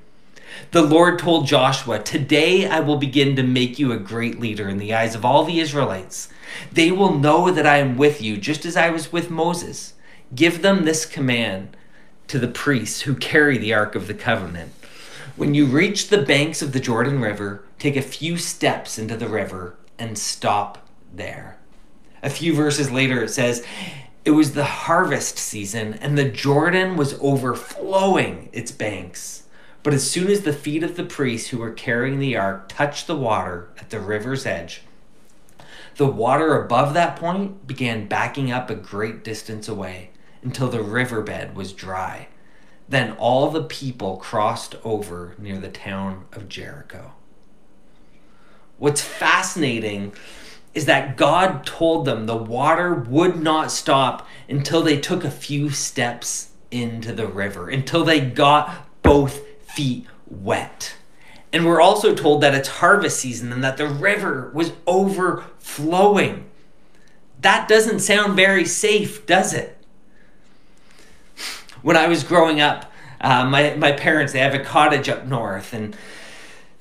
The 0.72 0.82
Lord 0.82 1.18
told 1.18 1.46
Joshua, 1.46 1.98
Today 1.98 2.66
I 2.66 2.80
will 2.80 2.96
begin 2.96 3.36
to 3.36 3.42
make 3.42 3.78
you 3.78 3.92
a 3.92 3.98
great 3.98 4.40
leader 4.40 4.68
in 4.68 4.78
the 4.78 4.94
eyes 4.94 5.14
of 5.14 5.24
all 5.24 5.44
the 5.44 5.60
Israelites. 5.60 6.28
They 6.72 6.90
will 6.90 7.18
know 7.18 7.50
that 7.50 7.66
I 7.66 7.78
am 7.78 7.96
with 7.96 8.20
you, 8.20 8.36
just 8.36 8.64
as 8.64 8.76
I 8.76 8.90
was 8.90 9.12
with 9.12 9.30
Moses. 9.30 9.94
Give 10.34 10.62
them 10.62 10.84
this 10.84 11.06
command 11.06 11.76
to 12.28 12.38
the 12.38 12.48
priests 12.48 13.02
who 13.02 13.14
carry 13.14 13.58
the 13.58 13.74
Ark 13.74 13.94
of 13.94 14.06
the 14.06 14.14
Covenant. 14.14 14.72
When 15.36 15.54
you 15.54 15.66
reach 15.66 16.08
the 16.08 16.22
banks 16.22 16.62
of 16.62 16.72
the 16.72 16.80
Jordan 16.80 17.20
River, 17.20 17.64
take 17.78 17.96
a 17.96 18.02
few 18.02 18.36
steps 18.36 18.98
into 18.98 19.16
the 19.16 19.28
river 19.28 19.76
and 19.98 20.18
stop 20.18 20.86
there. 21.12 21.59
A 22.22 22.30
few 22.30 22.54
verses 22.54 22.90
later, 22.90 23.22
it 23.22 23.30
says, 23.30 23.64
It 24.24 24.32
was 24.32 24.52
the 24.52 24.64
harvest 24.64 25.38
season, 25.38 25.94
and 25.94 26.16
the 26.16 26.28
Jordan 26.28 26.96
was 26.96 27.18
overflowing 27.20 28.48
its 28.52 28.72
banks. 28.72 29.44
But 29.82 29.94
as 29.94 30.10
soon 30.10 30.28
as 30.28 30.42
the 30.42 30.52
feet 30.52 30.82
of 30.82 30.96
the 30.96 31.04
priests 31.04 31.48
who 31.48 31.58
were 31.58 31.72
carrying 31.72 32.18
the 32.18 32.36
ark 32.36 32.68
touched 32.68 33.06
the 33.06 33.16
water 33.16 33.70
at 33.78 33.90
the 33.90 34.00
river's 34.00 34.44
edge, 34.44 34.82
the 35.96 36.06
water 36.06 36.60
above 36.60 36.94
that 36.94 37.16
point 37.16 37.66
began 37.66 38.06
backing 38.06 38.52
up 38.52 38.68
a 38.68 38.74
great 38.74 39.24
distance 39.24 39.68
away 39.68 40.10
until 40.42 40.68
the 40.68 40.82
riverbed 40.82 41.56
was 41.56 41.72
dry. 41.72 42.28
Then 42.88 43.12
all 43.12 43.50
the 43.50 43.62
people 43.62 44.16
crossed 44.16 44.74
over 44.84 45.34
near 45.38 45.58
the 45.58 45.68
town 45.68 46.24
of 46.32 46.48
Jericho. 46.48 47.12
What's 48.78 49.02
fascinating 49.02 50.12
is 50.74 50.86
that 50.86 51.16
God 51.16 51.66
told 51.66 52.04
them 52.04 52.26
the 52.26 52.36
water 52.36 52.94
would 52.94 53.42
not 53.42 53.72
stop 53.72 54.26
until 54.48 54.82
they 54.82 54.98
took 54.98 55.24
a 55.24 55.30
few 55.30 55.70
steps 55.70 56.50
into 56.70 57.12
the 57.12 57.26
river, 57.26 57.68
until 57.68 58.04
they 58.04 58.20
got 58.20 58.86
both 59.02 59.46
feet 59.62 60.06
wet. 60.28 60.94
And 61.52 61.66
we're 61.66 61.80
also 61.80 62.14
told 62.14 62.42
that 62.42 62.54
it's 62.54 62.68
harvest 62.68 63.18
season 63.18 63.52
and 63.52 63.64
that 63.64 63.76
the 63.76 63.88
river 63.88 64.52
was 64.54 64.72
overflowing. 64.86 66.48
That 67.40 67.68
doesn't 67.68 68.00
sound 68.00 68.36
very 68.36 68.64
safe, 68.64 69.26
does 69.26 69.52
it? 69.52 69.76
When 71.82 71.96
I 71.96 72.06
was 72.06 72.22
growing 72.22 72.60
up, 72.60 72.92
uh, 73.20 73.44
my, 73.46 73.74
my 73.74 73.92
parents, 73.92 74.32
they 74.32 74.38
have 74.38 74.54
a 74.54 74.60
cottage 74.60 75.08
up 75.08 75.26
north, 75.26 75.72
and 75.72 75.96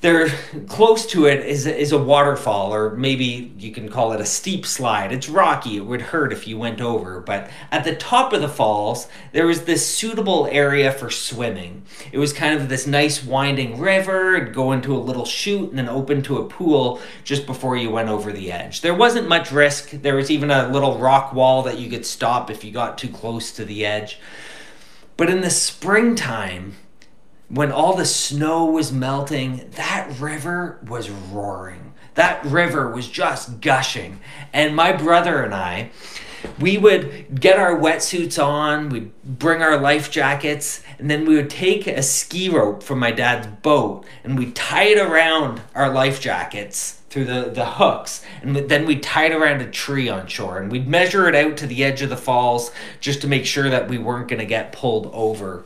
they're 0.01 0.29
close 0.67 1.05
to 1.05 1.25
it 1.25 1.45
is 1.45 1.65
is 1.65 1.91
a 1.91 1.97
waterfall 1.97 2.73
or 2.73 2.95
maybe 2.95 3.53
you 3.57 3.71
can 3.71 3.89
call 3.89 4.13
it 4.13 4.21
a 4.21 4.25
steep 4.25 4.65
slide. 4.65 5.11
It's 5.11 5.27
rocky 5.27 5.75
it 5.75 5.85
would 5.85 6.01
hurt 6.01 6.31
if 6.31 6.47
you 6.47 6.57
went 6.57 6.79
over 6.79 7.19
but 7.19 7.49
at 7.69 7.83
the 7.83 7.95
top 7.95 8.31
of 8.31 8.41
the 8.41 8.47
falls 8.47 9.09
there 9.33 9.45
was 9.45 9.65
this 9.65 9.85
suitable 9.85 10.47
area 10.51 10.91
for 10.91 11.09
swimming. 11.09 11.83
It 12.13 12.17
was 12.17 12.31
kind 12.31 12.59
of 12.59 12.69
this 12.69 12.87
nice 12.87 13.23
winding 13.23 13.77
river 13.79 14.35
it'd 14.37 14.53
go 14.53 14.71
into 14.71 14.95
a 14.95 14.97
little 14.97 15.25
chute 15.25 15.69
and 15.69 15.77
then 15.77 15.89
open 15.89 16.21
to 16.23 16.37
a 16.37 16.45
pool 16.45 17.01
just 17.25 17.45
before 17.45 17.75
you 17.75 17.89
went 17.89 18.09
over 18.09 18.31
the 18.31 18.53
edge. 18.53 18.79
There 18.79 18.95
wasn't 18.95 19.27
much 19.27 19.51
risk. 19.51 19.91
There 19.91 20.15
was 20.15 20.31
even 20.31 20.49
a 20.49 20.69
little 20.69 20.97
rock 20.97 21.33
wall 21.33 21.61
that 21.63 21.77
you 21.77 21.89
could 21.89 22.05
stop 22.05 22.49
if 22.49 22.63
you 22.63 22.71
got 22.71 22.97
too 22.97 23.09
close 23.09 23.51
to 23.51 23.65
the 23.65 23.85
edge. 23.85 24.17
But 25.17 25.29
in 25.29 25.41
the 25.41 25.49
springtime 25.49 26.75
when 27.49 27.71
all 27.71 27.95
the 27.95 28.05
snow 28.05 28.65
was 28.65 28.91
melting, 28.91 29.69
that 29.71 30.11
river 30.19 30.79
was 30.87 31.09
roaring. 31.09 31.93
That 32.15 32.43
river 32.45 32.89
was 32.89 33.07
just 33.07 33.61
gushing. 33.61 34.19
And 34.53 34.75
my 34.75 34.91
brother 34.91 35.41
and 35.41 35.53
I, 35.53 35.91
we 36.59 36.77
would 36.77 37.39
get 37.39 37.57
our 37.57 37.77
wetsuits 37.77 38.41
on, 38.43 38.89
we'd 38.89 39.11
bring 39.23 39.61
our 39.61 39.77
life 39.77 40.11
jackets, 40.11 40.83
and 40.97 41.09
then 41.09 41.25
we 41.25 41.35
would 41.35 41.49
take 41.49 41.87
a 41.87 42.03
ski 42.03 42.49
rope 42.49 42.83
from 42.83 42.99
my 42.99 43.11
dad's 43.11 43.47
boat 43.61 44.05
and 44.23 44.37
we'd 44.37 44.55
tie 44.55 44.85
it 44.85 44.97
around 44.97 45.61
our 45.75 45.89
life 45.89 46.21
jackets 46.21 47.01
through 47.09 47.25
the, 47.25 47.49
the 47.49 47.65
hooks. 47.65 48.23
And 48.41 48.55
then 48.55 48.85
we'd 48.85 49.03
tie 49.03 49.25
it 49.25 49.31
around 49.31 49.61
a 49.61 49.69
tree 49.69 50.07
on 50.07 50.27
shore 50.27 50.59
and 50.59 50.71
we'd 50.71 50.87
measure 50.87 51.27
it 51.27 51.35
out 51.35 51.57
to 51.57 51.67
the 51.67 51.83
edge 51.83 52.01
of 52.01 52.09
the 52.09 52.17
falls 52.17 52.71
just 52.99 53.21
to 53.21 53.27
make 53.27 53.45
sure 53.45 53.69
that 53.69 53.89
we 53.89 53.97
weren't 53.97 54.27
going 54.27 54.39
to 54.39 54.45
get 54.45 54.71
pulled 54.71 55.09
over. 55.13 55.65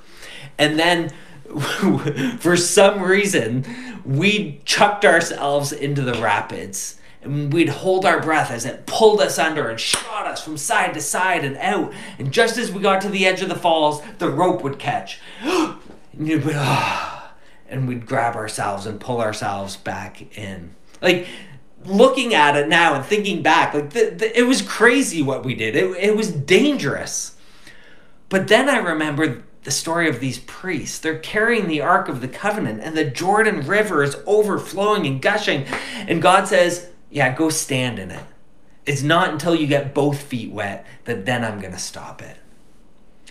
And 0.58 0.80
then 0.80 1.12
for 2.40 2.58
some 2.58 3.02
reason, 3.02 3.66
we 4.06 4.62
chucked 4.66 5.06
ourselves 5.06 5.72
into 5.72 6.02
the 6.02 6.14
rapids. 6.16 7.00
And 7.22 7.54
we'd 7.54 7.70
hold 7.70 8.06
our 8.06 8.22
breath 8.22 8.52
as 8.52 8.66
it 8.66 8.86
pulled 8.86 9.22
us 9.22 9.40
under 9.40 9.70
and 9.70 9.80
shot 9.80 10.28
us 10.28 10.44
from 10.44 10.58
side 10.58 10.94
to 10.94 11.02
side 11.02 11.46
and 11.46 11.56
out. 11.58 11.94
And 12.20 12.34
just 12.34 12.58
as 12.58 12.70
we 12.70 12.82
got 12.82 13.02
to 13.04 13.10
the 13.10 13.26
edge 13.26 13.42
of 13.42 13.48
the 13.48 13.56
falls, 13.56 14.02
the 14.18 14.30
rope 14.30 14.62
would 14.62 14.78
catch. 14.78 15.22
and, 15.42 15.78
be, 16.28 16.52
oh, 16.54 17.32
and 17.70 17.88
we'd 17.88 18.06
grab 18.06 18.36
ourselves 18.36 18.86
and 18.86 19.00
pull 19.00 19.22
ourselves 19.22 19.78
back 19.78 20.38
in. 20.38 20.76
Like, 21.02 21.28
looking 21.86 22.34
at 22.34 22.58
it 22.58 22.68
now 22.68 22.94
and 22.94 23.06
thinking 23.06 23.42
back, 23.42 23.74
like, 23.74 23.92
the, 23.92 24.10
the, 24.10 24.38
it 24.38 24.44
was 24.44 24.62
crazy 24.62 25.22
what 25.22 25.46
we 25.46 25.56
did. 25.56 25.78
It, 25.78 25.96
it 25.98 26.18
was 26.18 26.30
dangerous. 26.30 27.38
But 28.28 28.50
then 28.50 28.68
I 28.68 28.78
remembered 28.80 29.44
the 29.63 29.72
story 29.72 30.10
of 30.10 30.20
these 30.20 30.39
priests. 30.39 31.00
They're 31.00 31.20
carrying 31.20 31.67
the 31.67 31.82
Ark 31.82 32.10
of 32.10 32.22
the 32.22 32.27
Covenant, 32.27 32.82
and 32.82 32.96
the 32.96 33.05
Jordan 33.05 33.65
River 33.65 34.03
is 34.03 34.17
overflowing 34.25 35.05
and 35.05 35.22
gushing. 35.22 35.65
And 36.08 36.22
God 36.22 36.48
says, 36.48 36.89
Yeah, 37.10 37.34
go 37.36 37.50
stand 37.50 38.00
in 38.00 38.12
it. 38.12 38.24
It's 38.86 39.03
not 39.03 39.32
until 39.32 39.55
you 39.55 39.67
get 39.67 39.93
both 39.93 40.22
feet 40.22 40.51
wet 40.51 40.86
that 41.05 41.25
then 41.25 41.43
I'm 41.43 41.60
going 41.60 41.74
to 41.74 41.79
stop 41.79 42.22
it. 42.22 42.38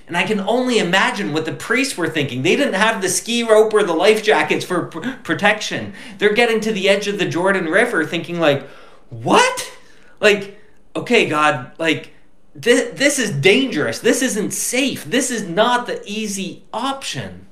And 0.08 0.16
I 0.16 0.24
can 0.24 0.40
only 0.40 0.78
imagine 0.78 1.32
what 1.32 1.44
the 1.44 1.52
priests 1.52 1.96
were 1.96 2.08
thinking. 2.08 2.42
They 2.42 2.56
didn't 2.56 2.74
have 2.74 3.00
the 3.00 3.08
ski 3.08 3.42
rope 3.42 3.72
or 3.72 3.82
the 3.82 3.92
life 3.92 4.22
jackets 4.22 4.64
for 4.64 4.86
pr- 4.86 5.10
protection. 5.22 5.94
They're 6.18 6.34
getting 6.34 6.60
to 6.60 6.72
the 6.72 6.88
edge 6.88 7.06
of 7.06 7.18
the 7.18 7.28
Jordan 7.28 7.66
River 7.66 8.04
thinking, 8.04 8.40
like, 8.40 8.66
what? 9.10 9.72
Like, 10.20 10.58
okay, 10.96 11.28
God, 11.28 11.72
like, 11.78 12.11
this, 12.54 12.98
this 12.98 13.18
is 13.18 13.30
dangerous. 13.30 13.98
This 13.98 14.22
isn't 14.22 14.52
safe. 14.52 15.04
This 15.04 15.30
is 15.30 15.48
not 15.48 15.86
the 15.86 16.02
easy 16.06 16.64
option. 16.72 17.46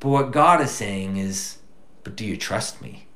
But 0.00 0.08
what 0.08 0.30
God 0.30 0.60
is 0.60 0.70
saying 0.70 1.16
is, 1.16 1.58
but 2.04 2.16
do 2.16 2.24
you 2.24 2.36
trust 2.36 2.82
me? 2.82 3.06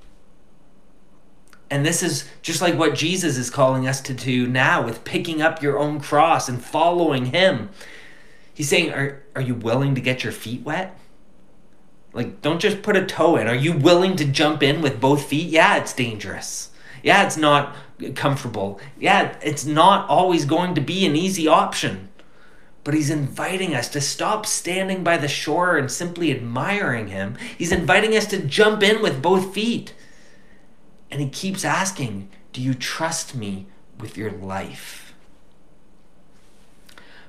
And 1.71 1.87
this 1.87 2.03
is 2.03 2.29
just 2.43 2.61
like 2.61 2.77
what 2.77 2.95
Jesus 2.95 3.37
is 3.37 3.49
calling 3.49 3.87
us 3.87 4.01
to 4.01 4.15
do 4.15 4.47
now 4.49 4.85
with 4.85 5.05
picking 5.05 5.41
up 5.41 5.63
your 5.63 5.79
own 5.79 6.01
cross 6.01 6.49
and 6.49 6.63
following 6.63 7.27
him. 7.27 7.69
He's 8.53 8.69
saying, 8.69 8.93
Are, 8.93 9.23
are 9.37 9.43
you 9.43 9.55
willing 9.55 9.95
to 9.95 10.01
get 10.01 10.25
your 10.25 10.33
feet 10.33 10.63
wet? 10.63 10.99
Like, 12.13 12.43
don't 12.43 12.61
just 12.61 12.83
put 12.83 12.97
a 12.97 13.07
toe 13.07 13.37
in. 13.37 13.47
Are 13.47 13.55
you 13.55 13.73
willing 13.73 14.17
to 14.17 14.25
jump 14.25 14.65
in 14.65 14.83
with 14.83 15.01
both 15.01 15.27
feet? 15.27 15.49
Yeah, 15.49 15.77
it's 15.77 15.93
dangerous. 15.93 16.71
Yeah, 17.05 17.25
it's 17.25 17.37
not 17.37 17.77
comfortable. 18.15 18.81
Yeah, 18.99 19.37
it's 19.43 19.65
not 19.65 20.09
always 20.09 20.45
going 20.45 20.75
to 20.75 20.81
be 20.81 21.07
an 21.07 21.17
easy 21.17 21.47
option. 21.47 22.09
But 22.83 22.95
he's 22.95 23.11
inviting 23.11 23.75
us 23.75 23.89
to 23.91 24.01
stop 24.01 24.47
standing 24.47 25.05
by 25.05 25.19
the 25.19 25.29
shore 25.29 25.77
and 25.77 25.91
simply 25.91 26.31
admiring 26.31 27.09
him. 27.09 27.37
He's 27.59 27.73
inviting 27.73 28.17
us 28.17 28.27
to 28.27 28.43
jump 28.43 28.83
in 28.83 29.03
with 29.03 29.23
both 29.23 29.53
feet. 29.53 29.95
And 31.11 31.21
he 31.21 31.29
keeps 31.29 31.65
asking, 31.65 32.31
Do 32.53 32.63
you 32.63 32.73
trust 32.73 33.35
me 33.35 33.67
with 33.99 34.17
your 34.17 34.31
life? 34.31 35.15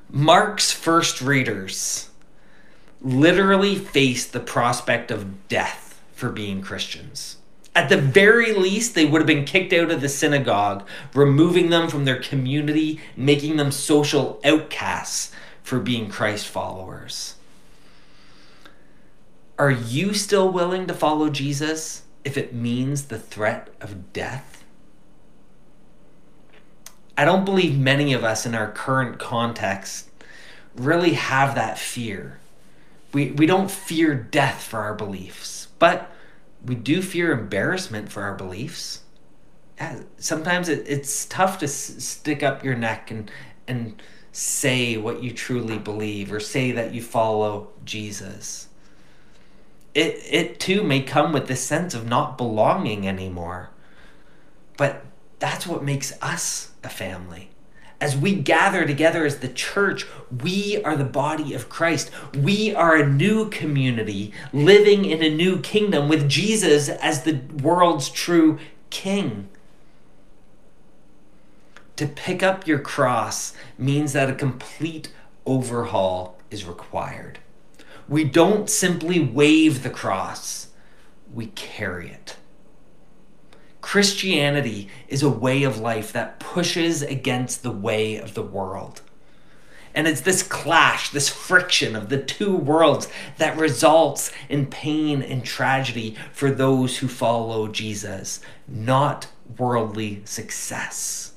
Mark's 0.09 0.71
first 0.71 1.21
readers 1.21 2.09
literally 3.01 3.75
faced 3.75 4.31
the 4.31 4.39
prospect 4.39 5.11
of 5.11 5.47
death 5.47 6.01
for 6.13 6.29
being 6.29 6.61
Christians. 6.61 7.37
At 7.73 7.87
the 7.87 7.97
very 7.97 8.53
least, 8.53 8.95
they 8.95 9.05
would 9.05 9.21
have 9.21 9.27
been 9.27 9.45
kicked 9.45 9.71
out 9.71 9.91
of 9.91 10.01
the 10.01 10.09
synagogue, 10.09 10.85
removing 11.13 11.69
them 11.69 11.87
from 11.87 12.03
their 12.03 12.19
community, 12.19 12.99
making 13.15 13.55
them 13.55 13.71
social 13.71 14.41
outcasts 14.43 15.31
for 15.63 15.79
being 15.79 16.09
Christ 16.09 16.47
followers. 16.47 17.35
Are 19.57 19.71
you 19.71 20.13
still 20.13 20.49
willing 20.49 20.87
to 20.87 20.93
follow 20.93 21.29
Jesus 21.29 22.01
if 22.25 22.37
it 22.37 22.53
means 22.53 23.05
the 23.05 23.19
threat 23.19 23.69
of 23.79 24.11
death? 24.11 24.63
I 27.17 27.23
don't 27.23 27.45
believe 27.45 27.77
many 27.77 28.13
of 28.13 28.23
us 28.23 28.45
in 28.45 28.55
our 28.55 28.71
current 28.71 29.19
context 29.19 30.09
really 30.75 31.13
have 31.13 31.55
that 31.55 31.77
fear. 31.77 32.39
We, 33.13 33.31
we 33.31 33.45
don't 33.45 33.69
fear 33.69 34.15
death 34.15 34.63
for 34.63 34.79
our 34.79 34.95
beliefs, 34.95 35.67
but 35.77 36.10
we 36.65 36.75
do 36.75 37.01
fear 37.01 37.31
embarrassment 37.31 38.11
for 38.11 38.23
our 38.23 38.35
beliefs. 38.35 39.01
Uh, 39.79 39.97
sometimes 40.17 40.69
it, 40.69 40.83
it's 40.87 41.25
tough 41.25 41.59
to 41.59 41.65
s- 41.65 42.03
stick 42.03 42.43
up 42.43 42.63
your 42.63 42.75
neck 42.75 43.11
and 43.11 43.31
and 43.67 44.01
say 44.31 44.97
what 44.97 45.21
you 45.21 45.31
truly 45.31 45.77
believe 45.77 46.31
or 46.31 46.39
say 46.39 46.71
that 46.71 46.93
you 46.93 47.01
follow 47.01 47.69
Jesus. 47.85 48.67
It 49.93 50.19
it 50.29 50.59
too 50.59 50.83
may 50.83 51.01
come 51.01 51.33
with 51.33 51.47
this 51.47 51.61
sense 51.61 51.93
of 51.93 52.07
not 52.07 52.37
belonging 52.37 53.07
anymore. 53.07 53.69
But 54.77 55.05
that's 55.39 55.67
what 55.67 55.83
makes 55.83 56.13
us 56.21 56.71
a 56.83 56.89
family 56.89 57.50
as 58.01 58.17
we 58.17 58.33
gather 58.33 58.85
together 58.85 59.25
as 59.25 59.37
the 59.37 59.47
church, 59.47 60.07
we 60.41 60.81
are 60.83 60.97
the 60.97 61.03
body 61.03 61.53
of 61.53 61.69
Christ. 61.69 62.09
We 62.35 62.73
are 62.73 62.95
a 62.95 63.07
new 63.07 63.47
community 63.49 64.33
living 64.51 65.05
in 65.05 65.21
a 65.21 65.29
new 65.29 65.59
kingdom 65.59 66.09
with 66.09 66.27
Jesus 66.27 66.89
as 66.89 67.23
the 67.23 67.41
world's 67.61 68.09
true 68.09 68.57
king. 68.89 69.49
To 71.97 72.07
pick 72.07 72.41
up 72.41 72.65
your 72.65 72.79
cross 72.79 73.53
means 73.77 74.13
that 74.13 74.31
a 74.31 74.33
complete 74.33 75.13
overhaul 75.45 76.39
is 76.49 76.65
required. 76.65 77.37
We 78.09 78.23
don't 78.23 78.67
simply 78.67 79.19
wave 79.19 79.83
the 79.83 79.91
cross, 79.91 80.69
we 81.31 81.47
carry 81.47 82.09
it. 82.09 82.37
Christianity 83.81 84.87
is 85.07 85.23
a 85.23 85.29
way 85.29 85.63
of 85.63 85.79
life 85.79 86.13
that 86.13 86.39
pushes 86.39 87.01
against 87.01 87.63
the 87.63 87.71
way 87.71 88.17
of 88.17 88.35
the 88.35 88.43
world. 88.43 89.01
And 89.93 90.07
it's 90.07 90.21
this 90.21 90.43
clash, 90.43 91.09
this 91.09 91.27
friction 91.27 91.95
of 91.95 92.07
the 92.07 92.21
two 92.21 92.55
worlds 92.55 93.09
that 93.37 93.57
results 93.57 94.31
in 94.47 94.67
pain 94.67 95.21
and 95.21 95.43
tragedy 95.43 96.15
for 96.31 96.49
those 96.49 96.99
who 96.99 97.07
follow 97.07 97.67
Jesus, 97.67 98.39
not 98.67 99.27
worldly 99.57 100.21
success. 100.23 101.33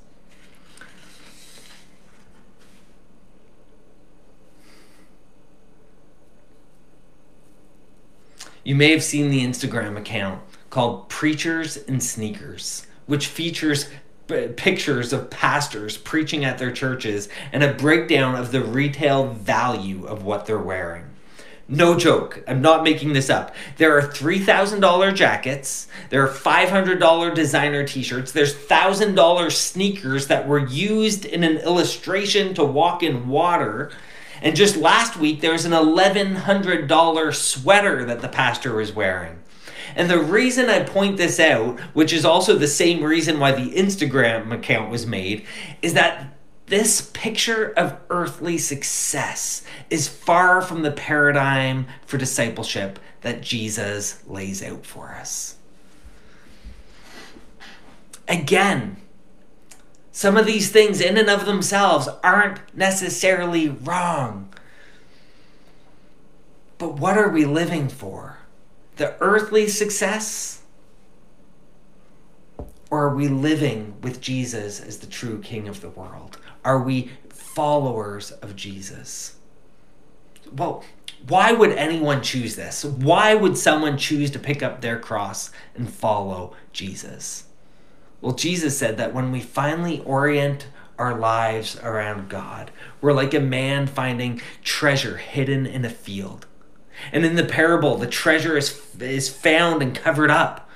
You 8.62 8.74
may 8.74 8.92
have 8.92 9.02
seen 9.02 9.30
the 9.30 9.44
Instagram 9.44 9.98
account 9.98 10.40
called 10.74 11.08
Preachers 11.08 11.76
and 11.76 12.02
Sneakers, 12.02 12.84
which 13.06 13.28
features 13.28 13.88
pictures 14.56 15.12
of 15.12 15.30
pastors 15.30 15.96
preaching 15.96 16.44
at 16.44 16.58
their 16.58 16.72
churches 16.72 17.28
and 17.52 17.62
a 17.62 17.72
breakdown 17.72 18.34
of 18.34 18.50
the 18.50 18.60
retail 18.60 19.28
value 19.28 20.04
of 20.04 20.24
what 20.24 20.46
they're 20.46 20.58
wearing. 20.58 21.04
No 21.68 21.96
joke. 21.96 22.42
I'm 22.48 22.60
not 22.60 22.82
making 22.82 23.12
this 23.12 23.30
up. 23.30 23.54
There 23.76 23.96
are 23.96 24.02
$3,000 24.02 25.14
jackets. 25.14 25.87
There 26.10 26.24
are 26.24 26.28
$500 26.28 27.34
designer 27.37 27.87
t 27.87 28.02
shirts. 28.02 28.32
There's 28.32 28.54
$1,000 28.54 29.52
sneakers 29.52 30.26
that 30.26 30.48
were 30.48 30.66
used 30.66 31.24
in 31.24 31.44
an 31.44 31.58
illustration 31.58 32.52
to 32.54 32.64
walk 32.64 33.04
in 33.04 33.28
water. 33.28 33.92
And 34.42 34.56
just 34.56 34.76
last 34.76 35.16
week, 35.16 35.40
there 35.40 35.52
was 35.52 35.66
an 35.66 35.72
$1,100 35.72 37.34
sweater 37.34 38.04
that 38.06 38.20
the 38.20 38.28
pastor 38.28 38.74
was 38.74 38.92
wearing. 38.92 39.38
And 39.96 40.11
the 40.11 40.18
reason 40.18 40.68
I 40.68 40.83
point 40.83 41.16
this 41.16 41.38
out, 41.38 41.78
which 41.92 42.12
is 42.12 42.24
also 42.24 42.57
the 42.57 42.68
same 42.68 43.02
reason 43.02 43.38
why 43.38 43.52
the 43.52 43.74
Instagram 43.74 44.52
account 44.52 44.90
was 44.90 45.07
made, 45.07 45.46
is 45.83 45.94
that 45.94 46.35
this 46.66 47.11
picture 47.12 47.72
of 47.76 47.98
earthly 48.09 48.57
success 48.59 49.64
is 49.90 50.09
far 50.09 50.62
from 50.62 50.83
the 50.83 50.90
paradigm 50.90 51.87
for 52.07 52.16
discipleship 52.16 52.98
that 53.20 53.42
Jesus 53.42 54.22
lays 54.26 54.62
out 54.62 54.87
for 54.87 55.11
us. 55.11 55.57
Again, 58.26 58.96
some 60.11 60.37
of 60.37 60.46
these 60.46 60.70
things, 60.70 61.00
in 61.00 61.18
and 61.18 61.28
of 61.28 61.44
themselves, 61.44 62.09
aren't 62.22 62.61
necessarily 62.74 63.68
wrong. 63.68 64.48
But 66.78 66.94
what 66.94 67.18
are 67.18 67.28
we 67.28 67.44
living 67.44 67.88
for? 67.88 68.33
The 68.96 69.16
earthly 69.20 69.68
success? 69.68 70.62
Or 72.90 73.07
are 73.07 73.14
we 73.14 73.26
living 73.26 73.96
with 74.02 74.20
Jesus 74.20 74.80
as 74.80 74.98
the 74.98 75.07
true 75.07 75.40
King 75.40 75.66
of 75.66 75.80
the 75.80 75.88
world? 75.88 76.38
Are 76.64 76.80
we 76.80 77.11
followers 77.28 78.30
of 78.30 78.54
Jesus? 78.54 79.37
Well, 80.52 80.85
why 81.26 81.52
would 81.52 81.72
anyone 81.72 82.22
choose 82.22 82.54
this? 82.54 82.85
Why 82.85 83.35
would 83.35 83.57
someone 83.57 83.96
choose 83.96 84.30
to 84.33 84.38
pick 84.38 84.62
up 84.62 84.80
their 84.80 84.98
cross 84.98 85.50
and 85.74 85.92
follow 85.92 86.54
Jesus? 86.72 87.44
Well, 88.20 88.35
Jesus 88.35 88.78
said 88.78 88.96
that 88.98 89.14
when 89.14 89.33
we 89.33 89.40
finally 89.40 90.00
orient 90.04 90.68
our 90.98 91.18
lives 91.18 91.78
around 91.80 92.28
God, 92.28 92.70
we're 93.00 93.12
like 93.12 93.35
a 93.35 93.40
man 93.40 93.87
finding 93.87 94.40
treasure 94.62 95.16
hidden 95.16 95.66
in 95.66 95.85
a 95.85 95.90
field. 95.90 96.46
And 97.12 97.24
in 97.24 97.35
the 97.35 97.44
parable, 97.44 97.96
the 97.96 98.07
treasure 98.07 98.57
is, 98.57 98.80
is 99.00 99.28
found 99.28 99.83
and 99.83 99.94
covered 99.94 100.30
up. 100.30 100.68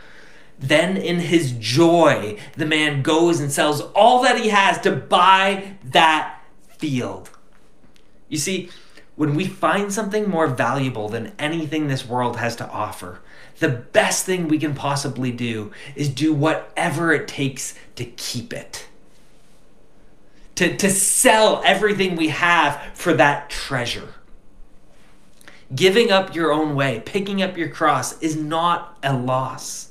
Then, 0.59 0.97
in 0.97 1.21
his 1.21 1.53
joy, 1.53 2.39
the 2.57 2.67
man 2.67 3.03
goes 3.03 3.39
and 3.39 3.53
sells 3.53 3.81
all 3.95 4.23
that 4.23 4.41
he 4.41 4.49
has 4.49 4.81
to 4.81 4.91
buy 4.91 5.77
that 5.85 6.43
field. 6.79 7.31
You 8.29 8.39
see, 8.39 8.71
when 9.15 9.35
we 9.35 9.47
find 9.47 9.93
something 9.93 10.29
more 10.29 10.47
valuable 10.47 11.09
than 11.09 11.33
anything 11.39 11.89
this 11.89 12.07
world 12.07 12.37
has 12.37 12.57
to 12.57 12.69
offer, 12.71 13.21
the 13.59 13.69
best 13.69 14.25
thing 14.25 14.49
we 14.49 14.59
can 14.59 14.75
possibly 14.75 15.33
do 15.33 15.73
is 15.97 16.09
do 16.09 16.33
whatever 16.33 17.13
it 17.13 17.27
takes 17.27 17.75
to 17.97 18.05
keep 18.05 18.53
it. 18.53 18.87
To, 20.57 20.77
to 20.77 20.91
sell 20.91 21.63
everything 21.65 22.17
we 22.17 22.29
have 22.29 22.81
for 22.95 23.13
that 23.15 23.51
treasure. 23.51 24.15
Giving 25.75 26.11
up 26.11 26.35
your 26.35 26.53
own 26.53 26.75
way, 26.75 27.03
picking 27.05 27.43
up 27.43 27.57
your 27.57 27.69
cross, 27.69 28.21
is 28.23 28.37
not 28.37 28.99
a 29.03 29.15
loss. 29.15 29.91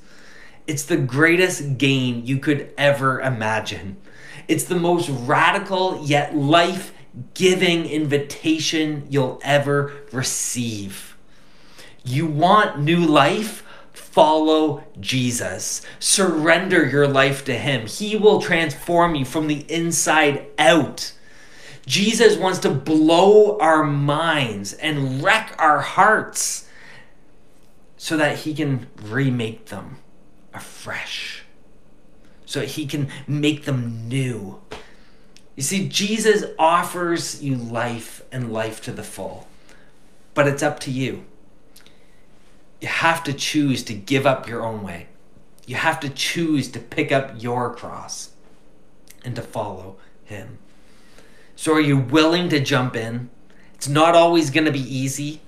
It's 0.66 0.84
the 0.86 0.98
greatest 0.98 1.78
gain 1.78 2.26
you 2.26 2.40
could 2.40 2.74
ever 2.78 3.22
imagine. 3.22 3.98
It's 4.48 4.64
the 4.64 4.76
most 4.76 5.10
radical 5.10 6.04
yet 6.04 6.36
life 6.36 6.94
giving 7.34 7.86
invitation 7.86 9.06
you'll 9.10 9.40
ever 9.44 9.94
receive. 10.12 11.16
You 12.04 12.26
want 12.26 12.80
new 12.80 13.06
life? 13.06 13.64
Follow 13.94 14.84
Jesus. 15.00 15.82
Surrender 16.00 16.86
your 16.86 17.08
life 17.08 17.46
to 17.46 17.54
Him. 17.58 17.86
He 17.86 18.16
will 18.16 18.42
transform 18.42 19.16
you 19.16 19.26
from 19.26 19.48
the 19.48 19.66
inside 19.72 20.48
out. 20.58 21.14
Jesus 21.88 22.38
wants 22.38 22.60
to 22.60 22.70
blow 22.70 23.58
our 23.58 23.84
minds 23.84 24.74
and 24.74 25.24
wreck 25.24 25.56
our 25.58 25.80
hearts 25.80 26.70
so 27.98 28.16
that 28.18 28.38
He 28.40 28.54
can 28.54 28.86
remake 29.02 29.66
them 29.68 29.98
afresh 30.54 31.44
so 32.48 32.62
that 32.62 32.70
he 32.70 32.88
can 32.88 33.10
make 33.28 33.66
them 33.66 34.08
new. 34.08 34.60
You 35.56 35.64
see, 35.64 35.88
Jesus 35.90 36.46
offers 36.58 37.44
you 37.44 37.56
life 37.56 38.24
and 38.32 38.54
life 38.54 38.82
to 38.84 38.92
the 38.92 39.04
full, 39.04 39.48
but 40.34 40.48
it's 40.48 40.64
up 40.64 40.80
to 40.82 40.92
you. 40.92 41.26
You 42.80 42.88
have 42.88 43.24
to 43.26 43.34
choose 43.34 43.84
to 43.84 43.94
give 43.94 44.26
up 44.26 44.48
your 44.48 44.66
own 44.66 44.82
way. 44.82 45.08
You 45.66 45.76
have 45.76 46.00
to 46.00 46.10
choose 46.10 46.70
to 46.70 46.80
pick 46.80 47.12
up 47.12 47.34
your 47.36 47.76
cross 47.76 48.30
and 49.26 49.36
to 49.36 49.42
follow 49.42 49.98
him. 50.24 50.60
So, 51.58 51.74
are 51.74 51.82
you 51.82 51.98
willing 51.98 52.50
to 52.50 52.60
jump 52.60 52.96
in? 52.96 53.32
It's 53.74 53.88
not 53.88 54.14
always 54.14 54.52
going 54.52 54.66
to 54.66 54.72
be 54.72 54.96
easy. 54.96 55.42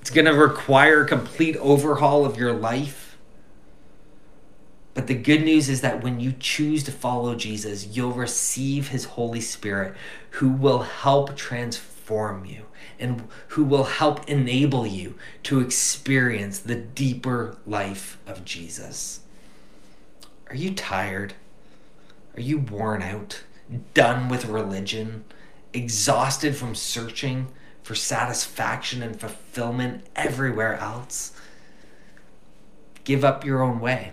It's 0.00 0.08
going 0.08 0.26
to 0.26 0.32
require 0.32 1.02
a 1.02 1.08
complete 1.08 1.56
overhaul 1.56 2.24
of 2.24 2.36
your 2.36 2.52
life. 2.52 3.18
But 4.94 5.08
the 5.08 5.16
good 5.16 5.42
news 5.42 5.68
is 5.68 5.80
that 5.80 6.00
when 6.00 6.20
you 6.20 6.32
choose 6.38 6.84
to 6.84 6.92
follow 6.92 7.34
Jesus, 7.34 7.88
you'll 7.88 8.12
receive 8.12 8.88
his 8.88 9.04
Holy 9.04 9.40
Spirit 9.40 9.96
who 10.30 10.48
will 10.48 10.82
help 10.82 11.34
transform 11.36 12.44
you 12.44 12.66
and 13.00 13.26
who 13.48 13.64
will 13.64 13.84
help 13.84 14.28
enable 14.28 14.86
you 14.86 15.16
to 15.42 15.58
experience 15.58 16.60
the 16.60 16.76
deeper 16.76 17.56
life 17.66 18.16
of 18.28 18.44
Jesus. 18.44 19.22
Are 20.50 20.56
you 20.56 20.72
tired? 20.72 21.34
Are 22.36 22.40
you 22.40 22.58
worn 22.58 23.02
out? 23.02 23.42
Done 23.92 24.28
with 24.28 24.44
religion? 24.44 25.24
Exhausted 25.72 26.56
from 26.56 26.74
searching 26.74 27.48
for 27.82 27.94
satisfaction 27.94 29.02
and 29.02 29.18
fulfillment 29.18 30.06
everywhere 30.16 30.76
else? 30.76 31.32
Give 33.04 33.24
up 33.24 33.44
your 33.44 33.62
own 33.62 33.80
way 33.80 34.12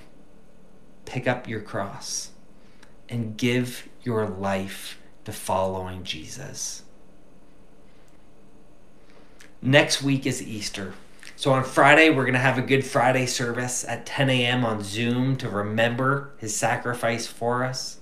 pick 1.05 1.27
up 1.27 1.47
your 1.47 1.61
cross 1.61 2.31
and 3.07 3.37
give 3.37 3.87
your 4.03 4.27
life 4.27 4.99
to 5.23 5.31
following 5.31 6.03
Jesus. 6.03 6.83
Next 9.61 10.03
week 10.03 10.25
is 10.25 10.41
Easter. 10.41 10.93
So 11.35 11.51
on 11.51 11.63
Friday, 11.63 12.09
we're 12.09 12.23
going 12.23 12.33
to 12.33 12.39
have 12.39 12.57
a 12.57 12.61
Good 12.61 12.85
Friday 12.85 13.25
service 13.25 13.83
at 13.83 14.05
10 14.05 14.29
a.m. 14.29 14.63
on 14.63 14.83
Zoom 14.83 15.35
to 15.37 15.49
remember 15.49 16.31
his 16.37 16.55
sacrifice 16.55 17.27
for 17.27 17.63
us. 17.63 17.99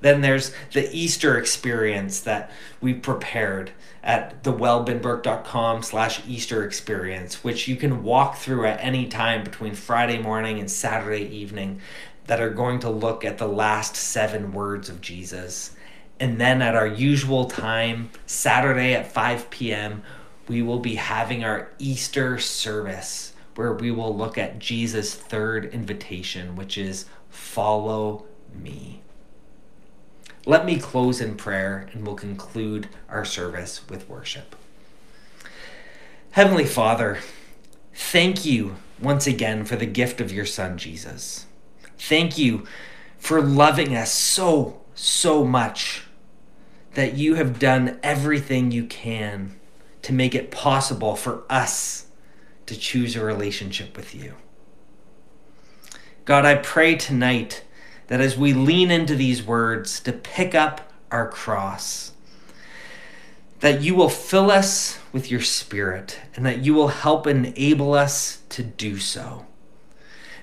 Then 0.00 0.20
there's 0.20 0.52
the 0.72 0.88
Easter 0.94 1.38
experience 1.38 2.20
that 2.20 2.50
we 2.80 2.94
prepared 2.94 3.72
at 4.02 4.42
thewellbinbrook.com 4.44 5.82
slash 5.82 6.22
Easter 6.28 6.64
experience, 6.64 7.42
which 7.42 7.66
you 7.66 7.76
can 7.76 8.02
walk 8.02 8.36
through 8.36 8.66
at 8.66 8.82
any 8.82 9.06
time 9.06 9.42
between 9.42 9.74
Friday 9.74 10.18
morning 10.18 10.60
and 10.60 10.70
Saturday 10.70 11.24
evening 11.24 11.80
that 12.26 12.40
are 12.40 12.50
going 12.50 12.78
to 12.80 12.90
look 12.90 13.24
at 13.24 13.38
the 13.38 13.48
last 13.48 13.96
seven 13.96 14.52
words 14.52 14.88
of 14.88 15.00
Jesus. 15.00 15.74
And 16.20 16.40
then 16.40 16.62
at 16.62 16.74
our 16.74 16.86
usual 16.86 17.46
time, 17.46 18.10
Saturday 18.26 18.94
at 18.94 19.10
5 19.10 19.50
p.m., 19.50 20.02
we 20.48 20.62
will 20.62 20.78
be 20.78 20.94
having 20.94 21.44
our 21.44 21.70
Easter 21.78 22.38
service 22.38 23.32
where 23.56 23.72
we 23.72 23.90
will 23.90 24.14
look 24.14 24.38
at 24.38 24.58
Jesus' 24.58 25.14
third 25.14 25.64
invitation, 25.66 26.56
which 26.56 26.78
is 26.78 27.06
follow 27.30 28.26
me. 28.54 29.02
Let 30.48 30.64
me 30.64 30.78
close 30.78 31.20
in 31.20 31.34
prayer 31.34 31.88
and 31.92 32.06
we'll 32.06 32.14
conclude 32.14 32.88
our 33.08 33.24
service 33.24 33.86
with 33.88 34.08
worship. 34.08 34.54
Heavenly 36.30 36.64
Father, 36.64 37.18
thank 37.92 38.44
you 38.44 38.76
once 39.02 39.26
again 39.26 39.64
for 39.64 39.74
the 39.74 39.86
gift 39.86 40.20
of 40.20 40.32
your 40.32 40.46
Son, 40.46 40.78
Jesus. 40.78 41.46
Thank 41.98 42.38
you 42.38 42.64
for 43.18 43.42
loving 43.42 43.96
us 43.96 44.12
so, 44.12 44.80
so 44.94 45.44
much 45.44 46.04
that 46.94 47.14
you 47.14 47.34
have 47.34 47.58
done 47.58 47.98
everything 48.04 48.70
you 48.70 48.86
can 48.86 49.58
to 50.02 50.12
make 50.12 50.34
it 50.34 50.52
possible 50.52 51.16
for 51.16 51.42
us 51.50 52.06
to 52.66 52.78
choose 52.78 53.16
a 53.16 53.24
relationship 53.24 53.96
with 53.96 54.14
you. 54.14 54.34
God, 56.24 56.44
I 56.44 56.54
pray 56.54 56.94
tonight 56.94 57.64
that 58.08 58.20
as 58.20 58.36
we 58.36 58.52
lean 58.52 58.90
into 58.90 59.14
these 59.14 59.42
words 59.42 60.00
to 60.00 60.12
pick 60.12 60.54
up 60.54 60.92
our 61.10 61.28
cross, 61.28 62.12
that 63.60 63.80
you 63.80 63.94
will 63.94 64.08
fill 64.08 64.50
us 64.50 64.98
with 65.12 65.30
your 65.30 65.40
spirit 65.40 66.20
and 66.34 66.44
that 66.44 66.64
you 66.64 66.74
will 66.74 66.88
help 66.88 67.26
enable 67.26 67.94
us 67.94 68.42
to 68.50 68.62
do 68.62 68.98
so. 68.98 69.46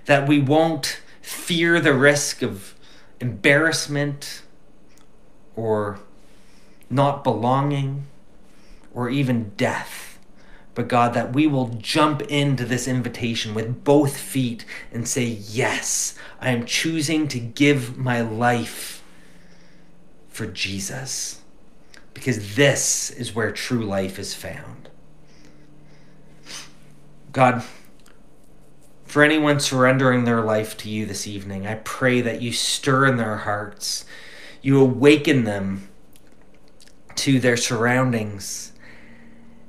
That 0.05 0.27
we 0.27 0.39
won't 0.39 1.01
fear 1.21 1.79
the 1.79 1.93
risk 1.93 2.41
of 2.41 2.75
embarrassment 3.19 4.41
or 5.55 5.99
not 6.89 7.23
belonging 7.23 8.07
or 8.93 9.09
even 9.09 9.51
death. 9.55 10.12
But 10.75 10.87
God, 10.87 11.13
that 11.13 11.33
we 11.33 11.45
will 11.45 11.69
jump 11.79 12.21
into 12.23 12.65
this 12.65 12.87
invitation 12.87 13.53
with 13.53 13.83
both 13.83 14.17
feet 14.17 14.65
and 14.91 15.07
say, 15.07 15.23
Yes, 15.23 16.15
I 16.41 16.49
am 16.49 16.65
choosing 16.65 17.27
to 17.29 17.39
give 17.39 17.97
my 17.97 18.21
life 18.21 19.03
for 20.29 20.47
Jesus. 20.47 21.41
Because 22.13 22.55
this 22.55 23.09
is 23.11 23.35
where 23.35 23.51
true 23.51 23.83
life 23.85 24.19
is 24.19 24.33
found. 24.33 24.89
God, 27.31 27.63
for 29.05 29.23
anyone 29.23 29.59
surrendering 29.59 30.23
their 30.23 30.41
life 30.41 30.77
to 30.77 30.89
you 30.89 31.05
this 31.05 31.27
evening, 31.27 31.65
I 31.67 31.75
pray 31.75 32.21
that 32.21 32.41
you 32.41 32.51
stir 32.51 33.07
in 33.07 33.17
their 33.17 33.37
hearts, 33.37 34.05
you 34.61 34.79
awaken 34.79 35.43
them 35.43 35.87
to 37.15 37.39
their 37.39 37.57
surroundings, 37.57 38.72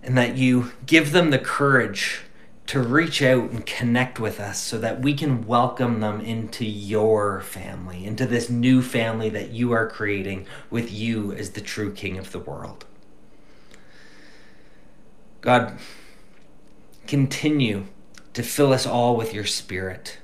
and 0.04 0.16
that 0.18 0.36
you 0.36 0.72
give 0.84 1.12
them 1.12 1.30
the 1.30 1.38
courage 1.38 2.20
to 2.66 2.80
reach 2.80 3.22
out 3.22 3.50
and 3.50 3.66
connect 3.66 4.20
with 4.20 4.38
us 4.38 4.58
so 4.60 4.78
that 4.78 5.00
we 5.00 5.14
can 5.14 5.46
welcome 5.46 6.00
them 6.00 6.20
into 6.20 6.64
your 6.64 7.40
family, 7.40 8.04
into 8.04 8.26
this 8.26 8.48
new 8.48 8.80
family 8.80 9.28
that 9.30 9.50
you 9.50 9.72
are 9.72 9.88
creating 9.88 10.46
with 10.70 10.92
you 10.92 11.32
as 11.32 11.50
the 11.50 11.60
true 11.60 11.92
King 11.92 12.18
of 12.18 12.32
the 12.32 12.38
world. 12.38 12.84
God, 15.40 15.78
continue 17.06 17.86
to 18.32 18.42
fill 18.42 18.72
us 18.72 18.86
all 18.86 19.16
with 19.16 19.34
your 19.34 19.44
Spirit. 19.44 20.18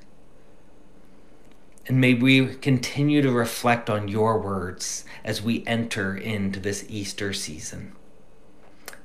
And 1.86 2.00
may 2.00 2.14
we 2.14 2.54
continue 2.56 3.20
to 3.22 3.30
reflect 3.30 3.90
on 3.90 4.08
your 4.08 4.38
words 4.38 5.04
as 5.24 5.42
we 5.42 5.66
enter 5.66 6.16
into 6.16 6.60
this 6.60 6.84
Easter 6.88 7.32
season. 7.32 7.92